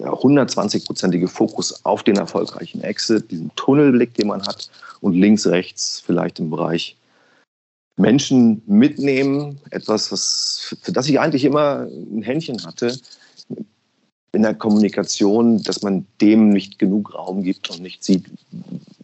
ja, 0.00 0.12
120-prozentige 0.12 1.28
Fokus 1.28 1.84
auf 1.84 2.02
den 2.02 2.16
erfolgreichen 2.16 2.82
Exit, 2.82 3.30
diesen 3.30 3.54
Tunnelblick, 3.56 4.14
den 4.14 4.28
man 4.28 4.46
hat 4.46 4.70
und 5.00 5.14
links, 5.14 5.46
rechts 5.46 6.02
vielleicht 6.04 6.38
im 6.40 6.50
Bereich 6.50 6.96
Menschen 7.96 8.62
mitnehmen, 8.66 9.60
etwas, 9.70 10.10
was, 10.10 10.76
für 10.82 10.92
das 10.92 11.08
ich 11.08 11.20
eigentlich 11.20 11.44
immer 11.44 11.86
ein 11.86 12.22
Händchen 12.22 12.64
hatte, 12.64 12.98
in 14.32 14.42
der 14.42 14.54
Kommunikation, 14.54 15.62
dass 15.62 15.82
man 15.82 16.06
dem 16.20 16.48
nicht 16.48 16.80
genug 16.80 17.14
Raum 17.14 17.44
gibt 17.44 17.70
und 17.70 17.80
nicht 17.80 18.02
sieht, 18.02 18.24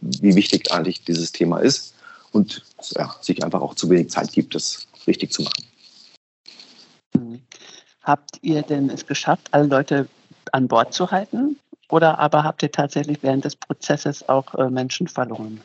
wie 0.00 0.34
wichtig 0.34 0.72
eigentlich 0.72 1.04
dieses 1.04 1.30
Thema 1.30 1.58
ist 1.58 1.94
und 2.32 2.64
ja, 2.96 3.14
sich 3.20 3.44
einfach 3.44 3.60
auch 3.60 3.74
zu 3.74 3.88
wenig 3.90 4.10
Zeit 4.10 4.32
gibt, 4.32 4.56
das 4.56 4.88
richtig 5.06 5.32
zu 5.32 5.42
machen. 5.42 5.64
Habt 8.02 8.38
ihr 8.42 8.62
denn 8.62 8.90
es 8.90 9.06
geschafft, 9.06 9.48
alle 9.52 9.66
Leute 9.68 10.08
an 10.52 10.68
Bord 10.68 10.94
zu 10.94 11.10
halten? 11.10 11.56
Oder 11.88 12.18
aber 12.18 12.44
habt 12.44 12.62
ihr 12.62 12.70
tatsächlich 12.70 13.18
während 13.22 13.44
des 13.44 13.56
Prozesses 13.56 14.28
auch 14.28 14.54
äh, 14.54 14.70
Menschen 14.70 15.08
verloren? 15.08 15.60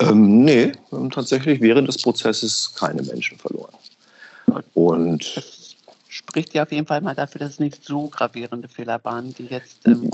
Ähm, 0.00 0.44
nee, 0.44 0.72
wir 0.90 0.98
haben 0.98 1.10
tatsächlich 1.10 1.60
während 1.60 1.88
des 1.88 2.02
Prozesses 2.02 2.74
keine 2.74 3.02
Menschen 3.02 3.38
verloren. 3.38 3.72
Und 4.74 5.36
das 5.36 5.76
spricht 6.08 6.54
ja 6.54 6.62
auf 6.62 6.72
jeden 6.72 6.86
Fall 6.86 7.00
mal 7.00 7.14
dafür, 7.14 7.40
dass 7.40 7.52
es 7.52 7.60
nicht 7.60 7.84
so 7.84 8.08
gravierende 8.08 8.68
Fehler 8.68 9.00
waren, 9.04 9.32
die 9.34 9.46
jetzt 9.46 9.86
ähm, 9.86 10.10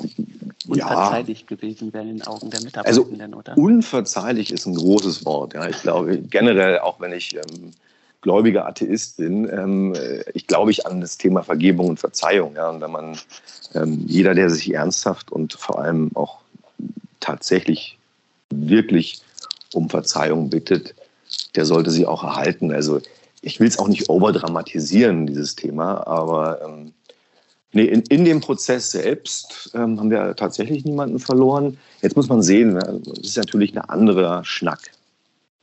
unverzeihlich 0.67 1.41
ja. 1.41 1.47
gewesen 1.57 1.93
wären 1.93 2.09
in 2.09 2.19
den 2.19 2.27
Augen 2.27 2.51
der 2.51 2.63
Mitarbeitenden, 2.63 3.21
also, 3.23 3.37
oder? 3.39 3.59
Unverzeihlich 3.59 4.53
ist 4.53 4.67
ein 4.67 4.75
großes 4.75 5.25
Wort. 5.25 5.55
Ja, 5.55 5.69
ich 5.69 5.81
glaube 5.83 6.19
generell, 6.19 6.79
auch 6.79 7.01
wenn 7.01 7.13
ich 7.13 7.35
ähm, 7.35 7.73
gläubiger 8.21 8.67
Atheist 8.67 9.17
bin, 9.17 9.49
ähm, 9.51 9.95
ich 10.35 10.47
glaube 10.47 10.71
ich 10.71 10.87
an 10.87 11.01
das 11.01 11.19
Thema 11.19 11.43
Vergebung 11.43 11.89
und 11.89 12.01
Verzeihung. 12.01 12.55
Ja, 12.55 12.71
und 12.71 12.81
wenn 12.81 12.91
man 12.91 13.19
ähm, 13.75 14.05
jeder, 14.07 14.35
der 14.35 14.51
sich 14.51 14.73
ernsthaft 14.75 15.33
und 15.33 15.55
vor 15.55 15.79
allem 15.79 16.11
auch 16.15 16.39
tatsächlich 17.21 17.99
wirklich 18.51 19.23
um 19.73 19.89
Verzeihung 19.89 20.51
bittet, 20.51 20.95
der 21.55 21.65
sollte 21.65 21.91
sie 21.91 22.07
auch 22.07 22.25
erhalten. 22.25 22.73
Also 22.73 23.01
ich 23.43 23.61
will 23.61 23.69
es 23.69 23.79
auch 23.79 23.89
nicht 23.89 24.09
overdramatisieren, 24.09 25.27
dieses 25.27 25.57
Thema, 25.57 26.07
aber 26.07 26.61
ähm, 26.63 26.93
nee, 27.73 27.85
in, 27.85 28.03
in 28.03 28.25
dem 28.25 28.41
Prozess 28.41 28.91
selbst 28.91 29.71
ähm, 29.75 29.99
haben 29.99 30.11
wir 30.11 30.35
tatsächlich 30.37 30.85
niemanden 30.85 31.19
verloren. 31.19 31.79
Jetzt 32.03 32.17
muss 32.17 32.29
man 32.29 32.43
sehen, 32.43 32.77
es 32.77 32.85
ne, 32.85 33.03
ist 33.23 33.37
natürlich 33.37 33.75
ein 33.77 33.89
anderer 33.89 34.45
Schnack. 34.45 34.91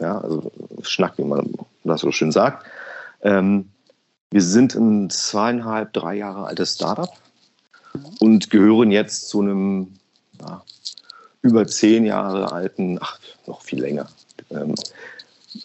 Ja, 0.02 0.20
also 0.20 0.52
Schnack, 0.84 1.18
wie 1.18 1.24
man 1.24 1.54
das 1.84 2.02
so 2.02 2.12
schön 2.12 2.32
sagt. 2.32 2.66
Ähm, 3.22 3.70
wir 4.30 4.42
sind 4.42 4.76
ein 4.76 5.10
zweieinhalb, 5.10 5.94
drei 5.94 6.16
Jahre 6.16 6.46
altes 6.46 6.76
Startup 6.76 7.10
und 8.20 8.50
gehören 8.50 8.92
jetzt 8.92 9.30
zu 9.30 9.42
einem 9.42 9.94
ja, 10.40 10.62
über 11.42 11.66
zehn 11.66 12.06
Jahre 12.06 12.52
alten, 12.52 13.00
ach, 13.02 13.20
noch 13.48 13.62
viel 13.62 13.82
länger, 13.82 14.08
ähm, 14.52 14.76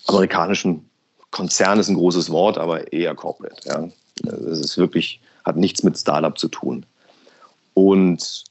amerikanischen 0.07 0.89
Konzern 1.31 1.79
ist 1.79 1.89
ein 1.89 1.97
großes 1.97 2.31
Wort, 2.31 2.59
aber 2.59 2.93
eher 2.93 3.15
Corporate. 3.15 3.57
Ja. 3.69 3.89
Es 4.25 4.61
ist 4.61 4.79
wirklich, 4.79 5.21
hat 5.45 5.57
nichts 5.57 5.83
mit 5.83 5.99
Startup 5.99 6.39
zu 6.39 6.49
tun. 6.49 6.87
Und 7.75 8.45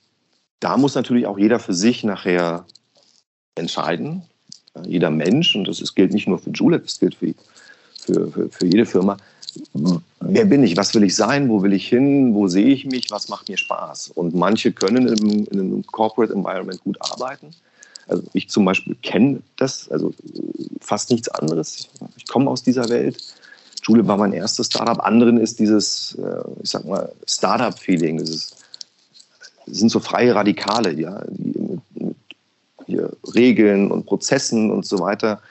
da 0.60 0.78
muss 0.78 0.96
natürlich 0.96 1.28
auch 1.28 1.38
jeder 1.38 1.60
für 1.60 1.74
sich 1.74 2.04
nachher 2.04 2.66
entscheiden, 3.56 4.24
jeder 4.86 5.10
Mensch, 5.10 5.56
und 5.56 5.68
das 5.68 5.96
gilt 5.96 6.14
nicht 6.14 6.28
nur 6.28 6.40
für 6.40 6.52
Julep, 6.52 6.84
das 6.84 7.00
gilt 7.00 7.16
für, 7.16 7.34
für, 8.00 8.32
für, 8.32 8.50
für 8.50 8.66
jede 8.66 8.86
Firma, 8.86 9.18
wer 10.20 10.46
bin 10.46 10.64
ich, 10.64 10.78
was 10.78 10.94
will 10.96 11.04
ich 11.04 11.16
sein, 11.16 11.50
wo 11.50 11.62
will 11.62 11.74
ich 11.74 11.88
hin, 11.88 12.34
wo 12.34 12.48
sehe 12.48 12.68
ich 12.68 12.86
mich, 12.86 13.12
was 13.12 13.28
macht 13.28 13.50
mir 13.50 13.58
Spaß. 13.58 14.12
Und 14.16 14.34
manche 14.34 14.72
können 14.72 15.08
im, 15.08 15.46
in 15.46 15.60
einem 15.60 15.86
Corporate 15.86 16.34
Environment 16.34 16.82
gut 16.84 16.98
arbeiten. 17.02 17.48
Also 18.08 18.24
ich 18.34 18.50
zum 18.50 18.66
Beispiel 18.66 18.96
kenne 19.02 19.42
das, 19.58 19.90
also 19.92 20.14
fast 20.80 21.12
nichts 21.12 21.30
anderes. 21.30 21.90
Ich 22.18 22.28
komme 22.28 22.50
aus 22.50 22.64
dieser 22.64 22.90
Welt. 22.90 23.18
Schule 23.82 24.08
war 24.08 24.18
mein 24.18 24.34
erstes 24.34 24.68
Startup. 24.68 25.00
Anderen 25.00 25.38
ist 25.38 25.60
dieses, 25.60 26.16
äh, 26.16 26.44
ich 26.62 26.70
sag 26.70 26.86
mal, 26.86 27.12
Startup-Feeling. 27.26 28.18
Das 28.18 28.52
sind 29.66 29.90
so 29.90 30.00
freie 30.00 30.36
Radikale, 30.36 30.94
ja, 30.94 31.24
die 31.30 31.61
hier 32.92 33.12
Regeln 33.36 33.92
und 33.92 34.06
Prozessen 34.06 34.72
und 34.72 34.86
so 34.86 35.00
weiter 35.00 35.42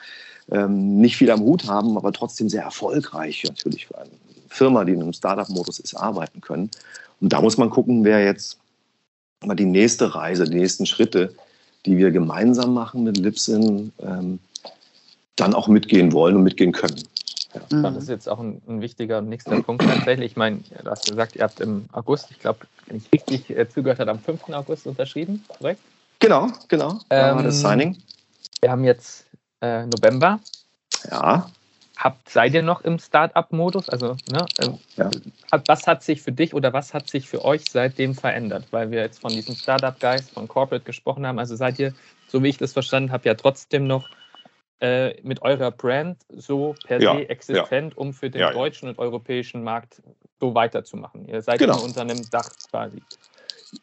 ähm, 0.51 0.99
nicht 0.99 1.17
viel 1.17 1.31
am 1.31 1.41
Hut 1.41 1.67
haben, 1.67 1.97
aber 1.97 2.11
trotzdem 2.11 2.49
sehr 2.49 2.63
erfolgreich 2.63 3.43
natürlich 3.45 3.87
für 3.87 3.97
eine 3.97 4.09
Firma, 4.49 4.83
die 4.83 4.93
in 4.93 5.01
einem 5.01 5.13
Startup-Modus 5.13 5.79
ist, 5.79 5.95
arbeiten 5.95 6.41
können. 6.41 6.69
Und 7.21 7.31
da 7.31 7.41
muss 7.41 7.57
man 7.57 7.69
gucken, 7.69 8.03
wer 8.03 8.23
jetzt 8.23 8.59
mal 9.45 9.55
die 9.55 9.65
nächste 9.65 10.13
Reise, 10.13 10.43
die 10.45 10.57
nächsten 10.57 10.85
Schritte, 10.85 11.33
die 11.85 11.97
wir 11.97 12.11
gemeinsam 12.11 12.73
machen 12.73 13.03
mit 13.03 13.17
Lipsin, 13.17 13.91
ähm, 13.99 14.39
dann 15.35 15.53
auch 15.53 15.67
mitgehen 15.67 16.11
wollen 16.11 16.35
und 16.35 16.43
mitgehen 16.43 16.73
können. 16.73 17.01
Ja. 17.53 17.77
Mhm. 17.77 17.83
Das 17.83 17.95
ist 17.95 18.09
jetzt 18.09 18.29
auch 18.29 18.39
ein, 18.39 18.61
ein 18.67 18.81
wichtiger 18.81 19.21
nächster 19.21 19.61
Punkt 19.61 19.83
tatsächlich. 19.83 20.31
Ich 20.31 20.37
meine, 20.37 20.59
du 20.83 20.89
hast 20.89 21.09
gesagt, 21.09 21.35
ihr 21.35 21.43
habt 21.43 21.59
im 21.59 21.85
August, 21.91 22.27
ich 22.31 22.39
glaube, 22.39 22.59
wenn 22.87 22.97
ich 22.97 23.11
richtig 23.11 23.49
äh, 23.57 23.67
zugehört 23.69 23.99
habe, 23.99 24.11
am 24.11 24.19
5. 24.19 24.49
August 24.49 24.85
unterschrieben, 24.85 25.43
korrekt? 25.47 25.79
Genau, 26.21 26.49
genau. 26.67 26.99
War 27.09 27.43
das 27.43 27.55
ähm, 27.63 27.69
Signing. 27.69 27.97
Wir 28.61 28.71
haben 28.71 28.83
jetzt 28.83 29.25
äh, 29.59 29.85
November. 29.87 30.39
Ja. 31.09 31.49
Habt, 31.97 32.29
seid 32.29 32.53
ihr 32.53 32.61
noch 32.61 32.81
im 32.81 32.99
Startup-Modus? 32.99 33.89
Also, 33.89 34.15
ne, 34.31 34.45
äh, 34.59 34.69
ja. 34.97 35.09
was 35.65 35.87
hat 35.87 36.03
sich 36.03 36.21
für 36.21 36.31
dich 36.31 36.53
oder 36.53 36.73
was 36.73 36.93
hat 36.93 37.09
sich 37.09 37.27
für 37.27 37.43
euch 37.43 37.63
seitdem 37.69 38.13
verändert? 38.13 38.67
Weil 38.69 38.91
wir 38.91 39.01
jetzt 39.01 39.19
von 39.19 39.31
diesem 39.31 39.55
Startup-Geist, 39.55 40.31
von 40.31 40.47
Corporate 40.47 40.85
gesprochen 40.85 41.25
haben. 41.25 41.39
Also 41.39 41.55
seid 41.55 41.79
ihr, 41.79 41.93
so 42.27 42.43
wie 42.43 42.49
ich 42.49 42.57
das 42.57 42.73
verstanden 42.73 43.11
habe, 43.11 43.27
ja 43.27 43.33
trotzdem 43.33 43.87
noch 43.87 44.07
äh, 44.79 45.19
mit 45.23 45.41
eurer 45.41 45.71
Brand 45.71 46.17
so 46.29 46.75
per 46.85 47.01
ja, 47.01 47.15
se 47.15 47.29
existent, 47.29 47.93
ja. 47.93 47.97
um 47.97 48.13
für 48.13 48.29
den 48.29 48.51
deutschen 48.51 48.89
und 48.89 48.99
europäischen 48.99 49.63
Markt 49.63 50.03
so 50.39 50.53
weiterzumachen. 50.53 51.27
Ihr 51.27 51.41
seid 51.41 51.59
genau. 51.59 51.81
unter 51.83 52.01
einem 52.01 52.29
Dach 52.29 52.49
quasi. 52.69 53.01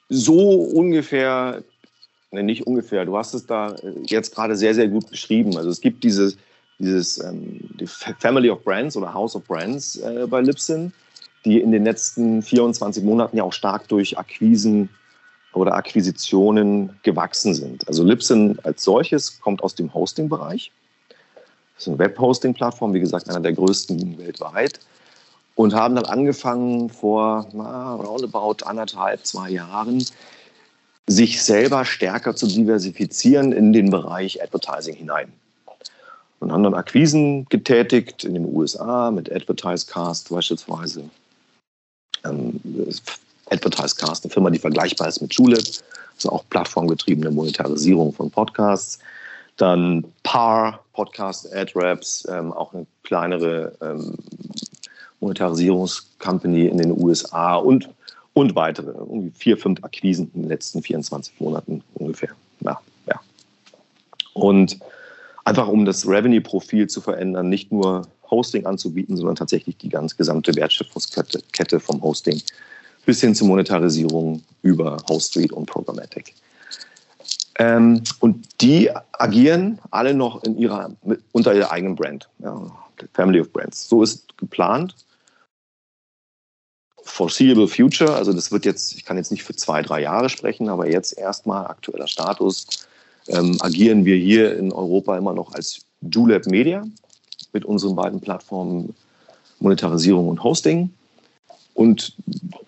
So 0.09 0.55
ungefähr 0.55 1.63
Ne, 2.31 2.43
nicht 2.43 2.67
ungefähr. 2.67 3.07
Du 3.07 3.17
hast 3.17 3.33
es 3.33 3.47
da 3.47 3.73
äh, 3.77 3.93
jetzt 4.05 4.35
gerade 4.35 4.55
sehr, 4.55 4.75
sehr 4.75 4.89
gut 4.89 5.09
beschrieben. 5.11 5.57
Also 5.57 5.71
es 5.71 5.81
gibt 5.81 6.05
dieses, 6.05 6.37
dieses 6.79 7.23
ähm, 7.25 7.61
die 7.81 7.87
Family 7.87 8.51
of 8.51 8.63
Brands 8.65 8.97
oder 8.97 9.15
House 9.15 9.35
of 9.35 9.45
Brands 9.45 9.97
äh, 9.97 10.27
bei 10.29 10.43
Lipsin, 10.43 10.93
die 11.45 11.61
in 11.61 11.73
den 11.73 11.85
letzten 11.85 12.43
24 12.43 13.03
Monaten 13.03 13.37
ja 13.37 13.45
auch 13.45 13.53
stark 13.53 13.89
durch 13.89 14.19
Akquisen 14.19 14.91
oder 15.55 15.75
Akquisitionen 15.75 16.91
gewachsen 17.03 17.55
sind. 17.55 17.89
Also 17.89 18.05
Lipsin 18.05 18.59
als 18.63 18.85
solches 18.85 19.41
kommt 19.41 19.63
aus 19.63 19.75
dem 19.75 19.93
Hosting-Bereich. 19.95 20.71
Das 21.75 21.85
ist 21.85 21.89
eine 21.89 21.99
Web-Hosting-Plattform, 21.99 22.93
wie 22.93 23.01
gesagt, 23.01 23.31
einer 23.31 23.41
der 23.41 23.55
größten 23.55 24.19
weltweit. 24.19 24.81
Und 25.55 25.75
haben 25.75 25.97
dann 25.97 26.05
angefangen 26.05 26.91
vor 26.91 27.49
na, 27.53 27.95
roundabout 27.95 28.65
anderthalb, 28.65 29.25
zwei 29.25 29.51
Jahren 29.51 30.05
sich 31.09 31.43
selber 31.43 31.85
stärker 31.85 32.37
zu 32.37 32.47
diversifizieren 32.47 33.53
in 33.53 33.73
den 33.73 33.91
Bereich 33.91 34.43
Advertising 34.43 34.95
hinein. 34.95 35.33
Und 36.41 36.53
haben 36.53 36.63
dann 36.63 36.75
Akquisen 36.75 37.47
getätigt 37.49 38.25
in 38.25 38.35
den 38.35 38.55
USA 38.55 39.11
mit 39.11 39.33
AdvertiseCast 39.33 40.29
beispielsweise. 40.29 41.05
Ähm, 42.25 42.61
AdvertiseCast, 43.51 44.25
eine 44.25 44.33
Firma, 44.33 44.51
die 44.51 44.59
vergleichbar 44.59 45.09
ist 45.09 45.21
mit 45.21 45.35
Julep, 45.35 45.65
also 46.15 46.31
auch 46.31 46.45
plattformgetriebene 46.51 47.31
Monetarisierung 47.31 48.13
von 48.13 48.31
Podcasts. 48.31 48.99
Dann 49.57 50.05
PAR, 50.23 50.85
Podcast 50.93 51.53
AdRaps, 51.53 52.29
ähm, 52.31 52.53
auch 52.53 52.73
eine 52.73 52.87
kleinere 53.03 53.73
ähm, 53.81 54.15
Monetarisierungscompany 55.21 56.67
in 56.67 56.79
den 56.79 56.93
USA 57.03 57.57
und 57.57 57.89
und 58.39 58.55
weitere. 58.55 58.93
Vier, 59.35 59.59
fünf 59.59 59.83
Akquisen 59.83 60.31
in 60.35 60.43
den 60.43 60.49
letzten 60.49 60.81
24 60.81 61.41
Monaten 61.41 61.83
ungefähr. 61.95 62.31
Ja, 62.61 62.81
ja. 63.09 63.21
Und 64.33 64.79
einfach 65.45 65.67
um 65.67 65.85
das 65.85 66.07
Revenue-Profil 66.07 66.87
zu 66.87 67.01
verändern, 67.01 67.49
nicht 67.49 67.73
nur 67.73 68.07
Hosting 68.31 68.65
anzubieten, 68.65 69.17
sondern 69.17 69.35
tatsächlich 69.35 69.77
die 69.79 69.89
ganz 69.89 70.17
gesamte 70.17 70.55
Wertschöpfungskette 70.55 71.81
vom 71.81 72.01
Hosting 72.01 72.41
bis 73.07 73.21
hin 73.21 73.35
zur 73.35 73.49
Monetarisierung 73.49 74.43
über 74.63 74.99
Hoststreet 75.09 75.53
und 75.53 75.67
Programmatic. 75.67 76.35
Ähm, 77.59 78.03
und 78.21 78.47
die 78.61 78.89
agieren 79.13 79.81
alle 79.91 80.15
noch 80.15 80.45
in 80.45 80.57
ihrer, 80.59 80.91
unter 81.33 81.55
ihrer 81.55 81.73
eigenen 81.73 81.97
Brand, 81.97 82.29
ja, 82.39 82.71
Family 83.15 83.41
of 83.41 83.53
Brands. 83.53 83.89
So 83.89 84.05
ist 84.05 84.37
geplant 84.39 84.95
foreseeable 87.09 87.69
future, 87.69 88.15
also 88.15 88.33
das 88.33 88.53
wird 88.53 88.65
jetzt, 88.65 88.95
ich 88.95 89.05
kann 89.05 89.17
jetzt 89.17 89.31
nicht 89.31 89.43
für 89.43 89.55
zwei, 89.55 89.83
drei 89.83 90.03
Jahre 90.03 90.29
sprechen, 90.29 90.69
aber 90.69 90.89
jetzt 90.89 91.17
erstmal 91.19 91.67
aktueller 91.67 92.07
Status, 92.07 92.67
ähm, 93.29 93.57
agieren 93.61 94.05
wir 94.05 94.17
hier 94.17 94.57
in 94.57 94.73
Europa 94.73 95.17
immer 95.17 95.33
noch 95.33 95.53
als 95.53 95.81
Julep 96.01 96.47
Media 96.47 96.85
mit 97.53 97.65
unseren 97.65 97.97
beiden 97.97 98.21
Plattformen 98.21 98.95
Monetarisierung 99.61 100.29
und 100.29 100.43
Hosting 100.43 100.91
und 101.75 102.15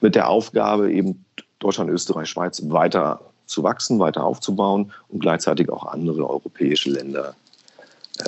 mit 0.00 0.14
der 0.14 0.28
Aufgabe 0.28 0.92
eben 0.92 1.24
Deutschland, 1.58 1.90
Österreich, 1.90 2.28
Schweiz 2.28 2.62
weiter 2.66 3.20
zu 3.46 3.62
wachsen, 3.62 3.98
weiter 3.98 4.24
aufzubauen 4.24 4.92
und 5.08 5.20
gleichzeitig 5.20 5.68
auch 5.70 5.86
andere 5.86 6.28
europäische 6.28 6.90
Länder 6.90 7.34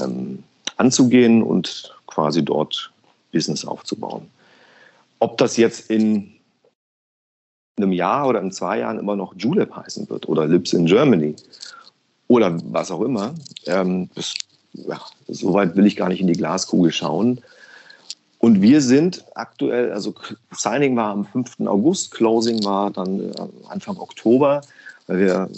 ähm, 0.01 0.43
anzugehen 0.77 1.43
und 1.43 1.95
quasi 2.07 2.45
dort 2.45 2.91
Business 3.33 3.65
aufzubauen. 3.65 4.29
Ob 5.23 5.39
das 5.39 5.57
jetzt 5.57 5.89
in 5.89 6.33
einem 7.77 7.93
Jahr 7.93 8.27
oder 8.27 8.41
in 8.41 8.51
zwei 8.51 8.81
Jahren 8.81 8.99
immer 8.99 9.15
noch 9.15 9.35
Julep 9.37 9.73
heißen 9.73 10.11
wird 10.11 10.29
oder 10.29 10.49
Lips 10.49 10.73
in 10.73 10.87
Germany 10.87 11.37
oder 12.27 12.59
was 12.65 12.91
auch 12.91 13.03
immer, 13.03 13.33
ähm, 13.67 14.11
das, 14.17 14.35
ja, 14.73 15.01
so 15.29 15.55
weit 15.55 15.77
will 15.77 15.87
ich 15.87 15.95
gar 15.95 16.09
nicht 16.09 16.21
in 16.21 16.27
die 16.27 16.33
Glaskugel 16.33 16.91
schauen. 16.91 17.41
Und 18.39 18.63
wir 18.63 18.81
sind 18.81 19.25
aktuell, 19.37 19.93
also 19.93 20.13
Signing 20.51 20.97
war 20.97 21.11
am 21.13 21.25
5. 21.25 21.61
August, 21.67 22.11
Closing 22.11 22.65
war 22.65 22.91
dann 22.91 23.21
äh, 23.21 23.33
Anfang 23.69 23.99
Oktober, 23.99 24.63
weil 25.07 25.21
wir 25.21 25.49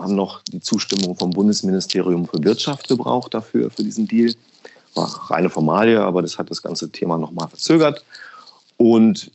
haben 0.00 0.16
noch 0.16 0.42
die 0.50 0.60
Zustimmung 0.60 1.14
vom 1.14 1.30
Bundesministerium 1.30 2.26
für 2.26 2.42
Wirtschaft 2.42 2.88
gebraucht 2.88 3.34
dafür, 3.34 3.70
für 3.70 3.84
diesen 3.84 4.08
Deal. 4.08 4.34
War 4.96 5.30
reine 5.30 5.48
Formalie, 5.48 6.00
aber 6.00 6.22
das 6.22 6.38
hat 6.38 6.50
das 6.50 6.60
ganze 6.60 6.90
Thema 6.90 7.18
nochmal 7.18 7.46
verzögert. 7.46 8.02
Und 8.76 9.30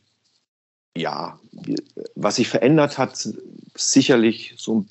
ja, 0.95 1.39
was 2.15 2.35
sich 2.35 2.49
verändert 2.49 2.97
hat, 2.97 3.27
sicherlich 3.75 4.53
so, 4.57 4.85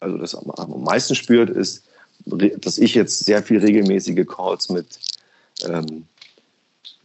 also 0.00 0.18
das 0.18 0.34
am 0.34 0.84
meisten 0.84 1.14
spürt, 1.14 1.50
ist, 1.50 1.84
dass 2.26 2.78
ich 2.78 2.94
jetzt 2.94 3.24
sehr 3.24 3.42
viel 3.42 3.58
regelmäßige 3.58 4.26
Calls 4.26 4.68
mit 4.68 4.86
ähm, 5.66 6.04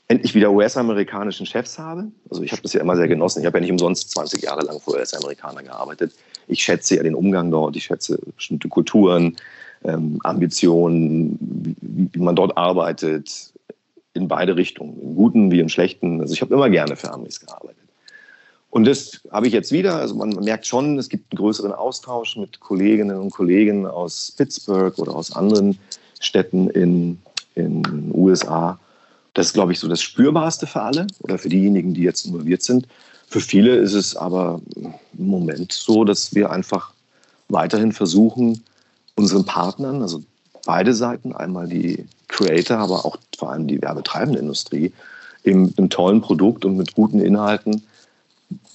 endlich 0.07 0.35
wieder 0.35 0.51
US-amerikanischen 0.51 1.45
Chefs 1.45 1.79
habe. 1.79 2.11
Also 2.29 2.43
ich 2.43 2.51
habe 2.51 2.61
das 2.61 2.73
ja 2.73 2.81
immer 2.81 2.95
sehr 2.95 3.07
genossen. 3.07 3.39
Ich 3.39 3.45
habe 3.45 3.57
ja 3.57 3.61
nicht 3.61 3.71
umsonst 3.71 4.11
20 4.11 4.43
Jahre 4.43 4.65
lang 4.65 4.79
für 4.79 4.91
US-Amerikaner 4.91 5.63
gearbeitet. 5.63 6.13
Ich 6.47 6.61
schätze 6.61 6.97
ja 6.97 7.03
den 7.03 7.15
Umgang 7.15 7.49
dort, 7.49 7.75
ich 7.75 7.85
schätze 7.85 8.19
bestimmte 8.35 8.67
Kulturen, 8.67 9.35
ähm, 9.83 10.19
Ambitionen, 10.23 11.37
wie, 11.39 12.09
wie, 12.13 12.19
man 12.19 12.35
dort 12.35 12.55
arbeitet, 12.55 13.51
in 14.15 14.27
beide 14.27 14.55
Richtungen, 14.55 14.99
im 15.01 15.15
Guten 15.15 15.51
wie 15.51 15.59
im 15.59 15.69
Schlechten. 15.69 16.21
Also 16.21 16.33
ich 16.33 16.41
habe 16.41 16.53
immer 16.53 16.69
gerne 16.69 16.95
für 16.95 17.11
Amis 17.11 17.39
gearbeitet. 17.39 17.77
Und 18.71 18.85
das 18.85 19.21
habe 19.31 19.47
ich 19.47 19.53
jetzt 19.53 19.71
wieder. 19.71 19.95
Also 19.95 20.15
man 20.15 20.31
merkt 20.31 20.65
schon, 20.65 20.97
es 20.97 21.09
gibt 21.09 21.31
einen 21.31 21.37
größeren 21.37 21.71
Austausch 21.71 22.35
mit 22.35 22.59
Kolleginnen 22.59 23.17
und 23.17 23.31
Kollegen 23.31 23.85
aus 23.85 24.33
Pittsburgh 24.35 24.97
oder 24.97 25.15
aus 25.15 25.33
anderen 25.33 25.77
Städten 26.19 26.69
in 26.69 27.19
den 27.55 28.11
USA. 28.13 28.79
Das 29.33 29.47
ist, 29.47 29.53
glaube 29.53 29.73
ich, 29.73 29.79
so 29.79 29.87
das 29.87 30.01
Spürbarste 30.01 30.65
für 30.65 30.81
alle 30.81 31.07
oder 31.19 31.37
für 31.37 31.49
diejenigen, 31.49 31.93
die 31.93 32.01
jetzt 32.01 32.25
involviert 32.25 32.63
sind. 32.63 32.87
Für 33.27 33.41
viele 33.41 33.75
ist 33.75 33.93
es 33.93 34.15
aber 34.15 34.61
im 35.17 35.27
Moment 35.27 35.71
so, 35.71 36.03
dass 36.03 36.33
wir 36.33 36.49
einfach 36.49 36.91
weiterhin 37.49 37.91
versuchen, 37.91 38.63
unseren 39.15 39.45
Partnern, 39.45 40.01
also 40.01 40.21
beide 40.65 40.93
Seiten, 40.93 41.33
einmal 41.33 41.67
die 41.67 42.05
Creator, 42.27 42.77
aber 42.77 43.05
auch 43.05 43.17
vor 43.35 43.51
allem 43.51 43.67
die 43.67 43.81
werbetreibende 43.81 44.39
Industrie, 44.39 44.93
eben 45.43 45.63
mit 45.63 45.77
einem 45.77 45.89
tollen 45.89 46.21
Produkt 46.21 46.65
und 46.65 46.77
mit 46.77 46.95
guten 46.95 47.19
Inhalten 47.19 47.83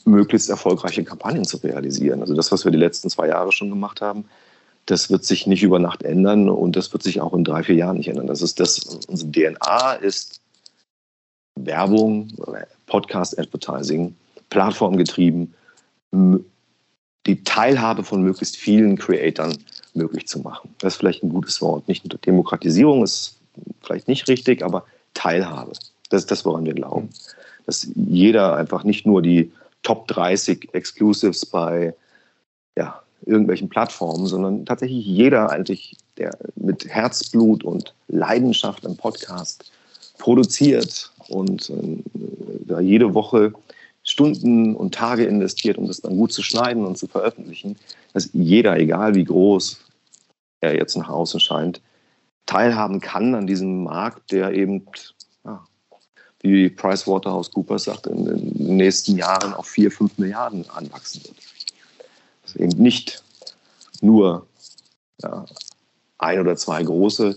möglichst 0.05 0.49
erfolgreiche 0.49 1.05
Kampagnen 1.05 1.45
zu 1.45 1.59
realisieren. 1.59 2.21
Also 2.21 2.35
das, 2.35 2.53
was 2.53 2.65
wir 2.65 2.73
die 2.73 2.79
letzten 2.79 3.11
zwei 3.11 3.29
Jahre 3.29 3.53
schon 3.53 3.71
gemacht 3.71 4.01
haben, 4.01 4.25
das 4.87 5.11
wird 5.11 5.25
sich 5.25 5.47
nicht 5.47 5.63
über 5.63 5.79
Nacht 5.79 6.03
ändern 6.03 6.49
und 6.49 6.75
das 6.75 6.93
wird 6.93 7.03
sich 7.03 7.21
auch 7.21 7.35
in 7.35 7.45
drei, 7.45 7.63
vier 7.63 7.77
Jahren 7.77 7.99
nicht 7.99 8.09
ändern. 8.09 8.27
Das 8.27 8.43
ist 8.43 8.59
das, 8.59 8.79
unsere 9.07 9.31
DNA 9.31 9.93
ist 9.95 10.41
Werbung, 11.55 12.33
Podcast 12.87 13.39
Advertising, 13.39 14.17
plattformgetrieben, 14.49 15.55
die 17.27 17.45
Teilhabe 17.45 18.03
von 18.03 18.23
möglichst 18.23 18.57
vielen 18.57 18.97
Creatoren 18.97 19.59
möglich 19.95 20.27
zu 20.27 20.41
machen. 20.41 20.75
Das 20.79 20.95
ist 20.95 20.99
vielleicht 20.99 21.23
ein 21.23 21.31
gutes 21.31 21.61
Wort. 21.61 21.87
Nicht 21.87 22.05
Demokratisierung 22.27 23.05
ist 23.05 23.40
vielleicht 23.83 24.09
nicht 24.09 24.29
richtig, 24.29 24.63
aber 24.63 24.85
Teilhabe. 25.15 25.73
Das 26.11 26.23
ist 26.23 26.31
das, 26.31 26.45
woran 26.45 26.67
wir 26.67 26.75
glauben. 26.75 27.11
Dass 27.67 27.89
jeder 27.95 28.57
einfach 28.57 28.85
nicht 28.85 29.07
nur 29.07 29.23
die 29.23 29.53
Top 29.83 30.09
30 30.09 30.75
Exclusives 30.75 31.47
bei 31.47 31.95
ja, 32.77 33.03
irgendwelchen 33.25 33.69
Plattformen, 33.69 34.27
sondern 34.27 34.67
tatsächlich 34.67 35.05
jeder 35.07 35.51
eigentlich, 35.51 35.97
der 36.17 36.37
mit 36.57 36.87
Herzblut 36.89 37.65
und 37.65 37.95
Leidenschaft 38.09 38.85
einen 38.85 38.97
Podcast 38.97 39.71
produziert 40.19 41.13
und 41.29 41.71
äh, 41.71 42.81
jede 42.81 43.15
Woche 43.15 43.53
Stunden 44.03 44.75
und 44.75 44.95
Tage 44.95 45.25
investiert, 45.25 45.79
um 45.79 45.87
das 45.87 46.01
dann 46.01 46.17
gut 46.17 46.33
zu 46.33 46.43
schneiden 46.43 46.85
und 46.87 46.97
zu 46.97 47.07
veröffentlichen, 47.07 47.77
dass 48.13 48.31
jeder, 48.33 48.79
egal 48.79 49.15
wie 49.15 49.25
groß 49.25 49.79
er 50.61 50.75
jetzt 50.75 50.97
nach 50.97 51.09
außen 51.09 51.41
scheint, 51.41 51.81
teilhaben 52.47 53.01
kann 53.01 53.35
an 53.35 53.47
diesem 53.47 53.85
Markt, 53.85 54.33
der 54.33 54.53
eben 54.53 54.87
wie 56.43 56.71
PricewaterhouseCoopers 56.71 57.85
sagt, 57.85 58.07
in 58.07 58.25
den 58.25 58.77
nächsten 58.77 59.17
Jahren 59.17 59.53
auf 59.53 59.67
4, 59.67 59.91
5 59.91 60.19
Milliarden 60.19 60.69
anwachsen 60.71 61.23
wird. 61.25 61.37
Dass 62.43 62.57
eben 62.57 62.83
nicht 62.83 63.23
nur 64.01 64.47
ja, 65.23 65.45
ein 66.19 66.41
oder 66.41 66.57
zwei 66.57 66.83
große 66.83 67.37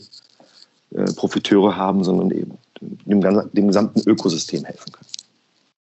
äh, 0.92 1.04
Profiteure 1.14 1.76
haben, 1.76 2.04
sondern 2.04 2.32
eben 2.32 2.58
dem, 2.82 3.22
dem, 3.52 3.68
gesamten 3.68 4.02
Ökosystem 4.10 4.64
helfen 4.64 4.92
können. 4.92 5.08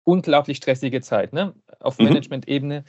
Unglaublich 0.05 0.59
stressige 0.59 1.01
Zeit, 1.01 1.33
ne? 1.33 1.55
Auf 1.81 1.99
mhm. 1.99 2.07
Management-Ebene. 2.07 2.85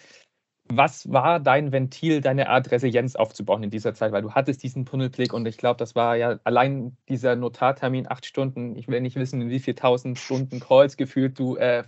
Was 0.73 1.11
war 1.11 1.41
dein 1.41 1.73
Ventil, 1.73 2.21
deine 2.21 2.47
Art 2.47 2.71
Resilienz 2.71 3.15
aufzubauen 3.15 3.61
in 3.63 3.69
dieser 3.69 3.93
Zeit? 3.93 4.13
Weil 4.13 4.21
du 4.21 4.31
hattest 4.31 4.63
diesen 4.63 4.85
Tunnelblick 4.85 5.33
und 5.33 5.45
ich 5.45 5.57
glaube, 5.57 5.77
das 5.77 5.95
war 5.95 6.15
ja 6.15 6.39
allein 6.45 6.95
dieser 7.09 7.35
Notartermin, 7.35 8.09
acht 8.09 8.25
Stunden. 8.25 8.77
Ich 8.77 8.87
will 8.87 9.01
nicht 9.01 9.17
wissen, 9.17 9.41
in 9.41 9.49
wie 9.49 9.59
viel 9.59 9.75
tausend 9.75 10.17
Stunden 10.17 10.61
Calls 10.61 10.95
gefühlt 10.95 11.37
du 11.37 11.57
äh, 11.57 11.83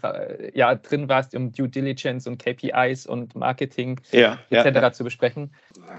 ja, 0.54 0.76
drin 0.76 1.08
warst, 1.08 1.34
um 1.34 1.54
Due 1.54 1.69
Diligence 1.69 2.28
und 2.28 2.43
KPIs 2.43 3.06
und 3.06 3.36
Marketing 3.36 4.02
ja, 4.12 4.38
etc. 4.50 4.76
Ja, 4.76 4.91
zu 4.91 5.06
besprechen. 5.06 5.52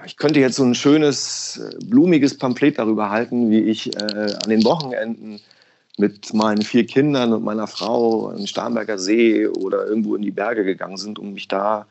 Ich 0.05 0.19
könnte 0.19 0.41
jetzt 0.41 0.57
so 0.57 0.65
ein 0.65 0.75
schönes, 0.75 1.57
äh, 1.57 1.85
blumiges 1.87 2.37
Pamphlet 2.37 2.79
darüber 2.79 3.09
halten, 3.09 3.51
wie 3.51 3.61
ich 3.61 3.97
äh, 3.97 4.01
an 4.01 4.51
den 4.51 4.63
Wochenenden 4.65 5.41
mit 5.97 6.35
meinen 6.35 6.63
vier 6.63 6.87
Kindern 6.87 7.33
und 7.33 7.45
meiner 7.45 7.67
Frau 7.67 8.33
den 8.33 8.47
Starnberger 8.47 8.99
See 8.99 9.47
oder 9.47 9.87
irgendwo 9.87 10.17
in 10.17 10.23
die 10.23 10.33
Berge 10.33 10.65
gegangen 10.65 10.97
sind, 10.97 11.19
um 11.19 11.33
mich 11.33 11.49
da 11.49 11.87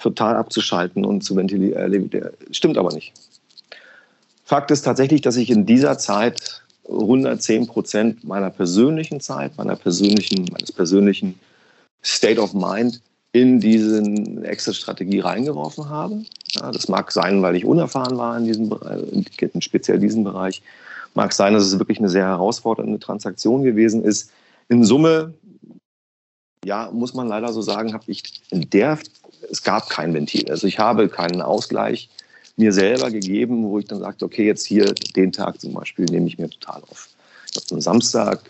total 0.00 0.36
abzuschalten 0.36 1.04
und 1.04 1.22
zu 1.22 1.36
ventilieren. 1.36 2.12
Äh, 2.12 2.30
stimmt 2.50 2.78
aber 2.78 2.92
nicht. 2.92 3.12
Fakt 4.44 4.70
ist 4.70 4.82
tatsächlich, 4.82 5.22
dass 5.22 5.36
ich 5.36 5.50
in 5.50 5.66
dieser 5.66 5.98
Zeit 5.98 6.62
110 6.88 7.66
Prozent 7.66 8.24
meiner 8.24 8.50
persönlichen 8.50 9.20
Zeit, 9.20 9.56
meiner 9.56 9.76
persönlichen, 9.76 10.46
meines 10.52 10.70
persönlichen 10.70 11.38
State 12.04 12.40
of 12.40 12.54
Mind 12.54 13.00
in 13.32 13.60
diese 13.60 14.02
Exit-Strategie 14.44 15.20
reingeworfen 15.20 15.88
habe. 15.88 16.22
Ja, 16.52 16.70
das 16.70 16.88
mag 16.88 17.10
sein, 17.12 17.42
weil 17.42 17.56
ich 17.56 17.64
unerfahren 17.64 18.16
war 18.16 18.38
in 18.38 18.44
diesem 18.44 18.68
Bereich, 18.68 19.02
speziell 19.58 19.98
diesem 19.98 20.24
Bereich. 20.24 20.62
Mag 21.14 21.32
sein, 21.32 21.52
dass 21.52 21.64
es 21.64 21.78
wirklich 21.78 21.98
eine 21.98 22.08
sehr 22.08 22.24
herausfordernde 22.24 22.98
Transaktion 22.98 23.62
gewesen 23.62 24.04
ist. 24.04 24.30
In 24.68 24.84
Summe, 24.84 25.34
ja, 26.64 26.90
muss 26.92 27.14
man 27.14 27.28
leider 27.28 27.52
so 27.52 27.62
sagen, 27.62 27.92
habe 27.92 28.04
ich 28.06 28.22
in 28.50 28.70
der 28.70 28.98
es 29.50 29.62
gab 29.62 29.88
kein 29.88 30.14
Ventil. 30.14 30.50
Also 30.50 30.66
ich 30.66 30.78
habe 30.78 31.08
keinen 31.08 31.42
Ausgleich 31.42 32.08
mir 32.56 32.72
selber 32.72 33.10
gegeben, 33.10 33.64
wo 33.64 33.78
ich 33.78 33.86
dann 33.86 34.00
sagte, 34.00 34.24
okay, 34.24 34.46
jetzt 34.46 34.64
hier 34.64 34.94
den 35.14 35.32
Tag 35.32 35.60
zum 35.60 35.74
Beispiel 35.74 36.06
nehme 36.06 36.26
ich 36.26 36.38
mir 36.38 36.48
total 36.48 36.82
auf. 36.90 37.08
Ich 37.50 37.56
habe 37.56 37.74
am 37.74 37.80
Samstag, 37.80 38.40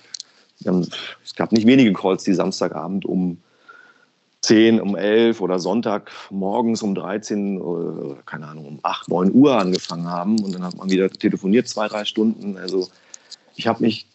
es 0.64 1.34
gab 1.34 1.52
nicht 1.52 1.66
wenige 1.66 1.92
Calls, 1.92 2.24
die 2.24 2.34
Samstagabend 2.34 3.04
um 3.04 3.38
10, 4.42 4.80
um 4.80 4.96
11 4.96 5.40
oder 5.40 5.58
Sonntag 5.58 6.12
morgens 6.30 6.82
um 6.82 6.94
13, 6.94 7.60
oder, 7.60 8.16
keine 8.26 8.46
Ahnung, 8.46 8.66
um 8.66 8.78
8, 8.82 9.08
9 9.08 9.34
Uhr 9.34 9.56
angefangen 9.56 10.06
haben 10.06 10.40
und 10.40 10.54
dann 10.54 10.62
hat 10.62 10.76
man 10.76 10.88
wieder 10.88 11.10
telefoniert, 11.10 11.68
zwei, 11.68 11.88
drei 11.88 12.04
Stunden. 12.04 12.56
Also 12.56 12.88
ich 13.56 13.66
habe 13.66 13.82
mich 13.82 14.06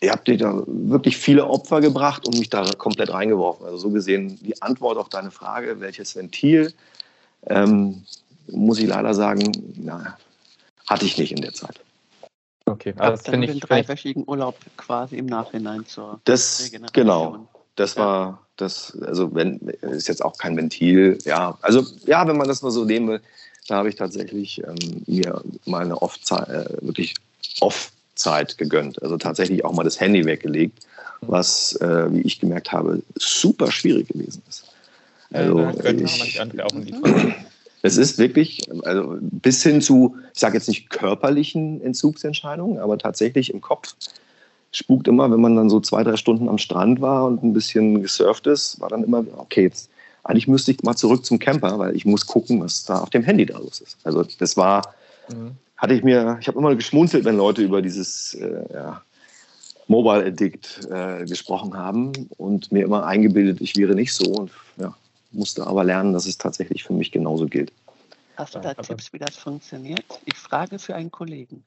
ihr 0.00 0.12
habt 0.12 0.28
dir 0.28 0.36
da 0.36 0.62
wirklich 0.66 1.16
viele 1.16 1.46
Opfer 1.46 1.80
gebracht 1.80 2.26
und 2.26 2.38
mich 2.38 2.50
da 2.50 2.64
komplett 2.78 3.12
reingeworfen. 3.12 3.66
Also 3.66 3.78
so 3.78 3.90
gesehen 3.90 4.38
die 4.42 4.60
Antwort 4.62 4.98
auf 4.98 5.08
deine 5.08 5.30
Frage, 5.30 5.80
welches 5.80 6.14
Ventil, 6.16 6.72
ähm, 7.46 8.02
muss 8.48 8.78
ich 8.78 8.86
leider 8.86 9.14
sagen, 9.14 9.52
na, 9.76 10.16
hatte 10.86 11.06
ich 11.06 11.18
nicht 11.18 11.32
in 11.32 11.40
der 11.40 11.52
Zeit. 11.52 11.80
Okay, 12.66 12.94
also 12.96 13.12
das 13.12 13.22
finde 13.22 13.46
ich. 13.46 13.52
den 13.52 13.60
dreiwöchigen 13.60 14.24
Urlaub 14.26 14.56
quasi 14.76 15.16
im 15.16 15.26
Nachhinein 15.26 15.86
zur 15.86 16.20
Das, 16.24 16.70
genau. 16.92 17.48
Das 17.76 17.96
war 17.96 18.46
das, 18.56 18.96
also 19.02 19.34
wenn, 19.34 19.58
ist 19.82 20.08
jetzt 20.08 20.24
auch 20.24 20.38
kein 20.38 20.56
Ventil, 20.56 21.18
ja. 21.24 21.58
Also 21.60 21.84
ja, 22.06 22.26
wenn 22.26 22.36
man 22.36 22.48
das 22.48 22.62
mal 22.62 22.70
so 22.70 22.84
nehmen 22.84 23.08
will, 23.08 23.20
da 23.68 23.76
habe 23.76 23.88
ich 23.88 23.96
tatsächlich 23.96 24.62
ähm, 24.64 25.04
mir 25.06 25.42
meine 25.66 26.00
Off-Zeit, 26.00 26.48
äh, 26.48 26.76
wirklich 26.80 27.14
off 27.60 27.92
Zeit 28.16 28.58
gegönnt. 28.58 29.02
Also 29.02 29.16
tatsächlich 29.16 29.64
auch 29.64 29.72
mal 29.72 29.84
das 29.84 30.00
Handy 30.00 30.24
weggelegt 30.24 30.86
was, 31.20 31.76
äh, 31.80 32.12
wie 32.12 32.20
ich 32.22 32.40
gemerkt 32.40 32.72
habe, 32.72 33.02
super 33.16 33.70
schwierig 33.70 34.08
gewesen 34.08 34.42
ist. 34.48 34.64
Also, 35.32 35.60
ja, 35.60 35.72
ich, 35.90 36.40
Frage. 36.92 37.34
Es 37.82 37.96
ist 37.96 38.18
wirklich, 38.18 38.68
also 38.84 39.16
bis 39.20 39.62
hin 39.62 39.80
zu, 39.80 40.16
ich 40.32 40.40
sage 40.40 40.56
jetzt 40.56 40.68
nicht 40.68 40.90
körperlichen 40.90 41.80
Entzugsentscheidungen, 41.82 42.78
aber 42.78 42.98
tatsächlich 42.98 43.52
im 43.52 43.60
Kopf 43.60 43.94
spukt 44.72 45.08
immer, 45.08 45.30
wenn 45.30 45.40
man 45.40 45.56
dann 45.56 45.70
so 45.70 45.80
zwei, 45.80 46.02
drei 46.02 46.16
Stunden 46.16 46.48
am 46.48 46.58
Strand 46.58 47.00
war 47.00 47.26
und 47.26 47.42
ein 47.42 47.52
bisschen 47.52 48.02
gesurft 48.02 48.46
ist, 48.46 48.80
war 48.80 48.88
dann 48.88 49.04
immer, 49.04 49.24
okay, 49.36 49.62
jetzt 49.62 49.90
eigentlich 50.24 50.48
müsste 50.48 50.72
ich 50.72 50.82
mal 50.82 50.96
zurück 50.96 51.24
zum 51.24 51.38
Camper, 51.38 51.78
weil 51.78 51.94
ich 51.94 52.04
muss 52.04 52.26
gucken, 52.26 52.60
was 52.60 52.84
da 52.84 52.98
auf 52.98 53.10
dem 53.10 53.22
Handy 53.22 53.46
da 53.46 53.58
los 53.58 53.80
ist. 53.80 53.98
Also 54.02 54.24
das 54.38 54.56
war, 54.56 54.94
mhm. 55.28 55.52
Hatte 55.76 55.94
ich 55.94 56.02
mir, 56.02 56.38
ich 56.40 56.48
habe 56.48 56.58
immer 56.58 56.74
geschmunzelt, 56.74 57.24
wenn 57.24 57.36
Leute 57.36 57.62
über 57.62 57.82
dieses 57.82 58.34
äh, 58.34 58.64
ja, 58.72 59.02
Mobile 59.88 60.24
Addict 60.24 60.88
äh, 60.90 61.24
gesprochen 61.24 61.76
haben 61.76 62.12
und 62.38 62.72
mir 62.72 62.84
immer 62.84 63.04
eingebildet, 63.06 63.60
ich 63.60 63.76
wäre 63.76 63.94
nicht 63.94 64.14
so 64.14 64.24
und 64.32 64.50
ja, 64.78 64.94
musste 65.32 65.66
aber 65.66 65.84
lernen, 65.84 66.12
dass 66.12 66.26
es 66.26 66.38
tatsächlich 66.38 66.84
für 66.84 66.92
mich 66.92 67.12
genauso 67.12 67.46
gilt. 67.46 67.72
Hast 68.36 68.54
du 68.54 68.58
da 68.58 68.74
Tipps, 68.74 69.12
wie 69.12 69.18
das 69.18 69.36
funktioniert? 69.36 70.04
Ich 70.24 70.36
frage 70.36 70.78
für 70.78 70.94
einen 70.94 71.10
Kollegen. 71.10 71.64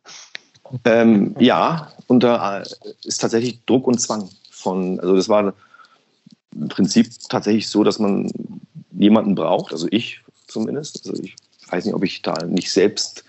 Ähm, 0.85 1.35
ja, 1.39 1.91
und 2.07 2.21
da 2.21 2.63
ist 3.03 3.21
tatsächlich 3.21 3.63
Druck 3.65 3.87
und 3.87 3.99
Zwang 3.99 4.29
von, 4.51 4.99
also 4.99 5.15
das 5.15 5.29
war 5.29 5.53
im 6.53 6.67
Prinzip 6.67 7.09
tatsächlich 7.29 7.69
so, 7.69 7.83
dass 7.83 7.97
man 7.97 8.31
jemanden 8.91 9.33
braucht, 9.33 9.71
also 9.71 9.87
ich 9.89 10.21
zumindest. 10.47 11.07
Also 11.09 11.23
ich 11.23 11.35
weiß 11.69 11.85
nicht, 11.85 11.95
ob 11.95 12.03
ich 12.03 12.21
da 12.21 12.45
nicht 12.45 12.71
selbst 12.71 13.23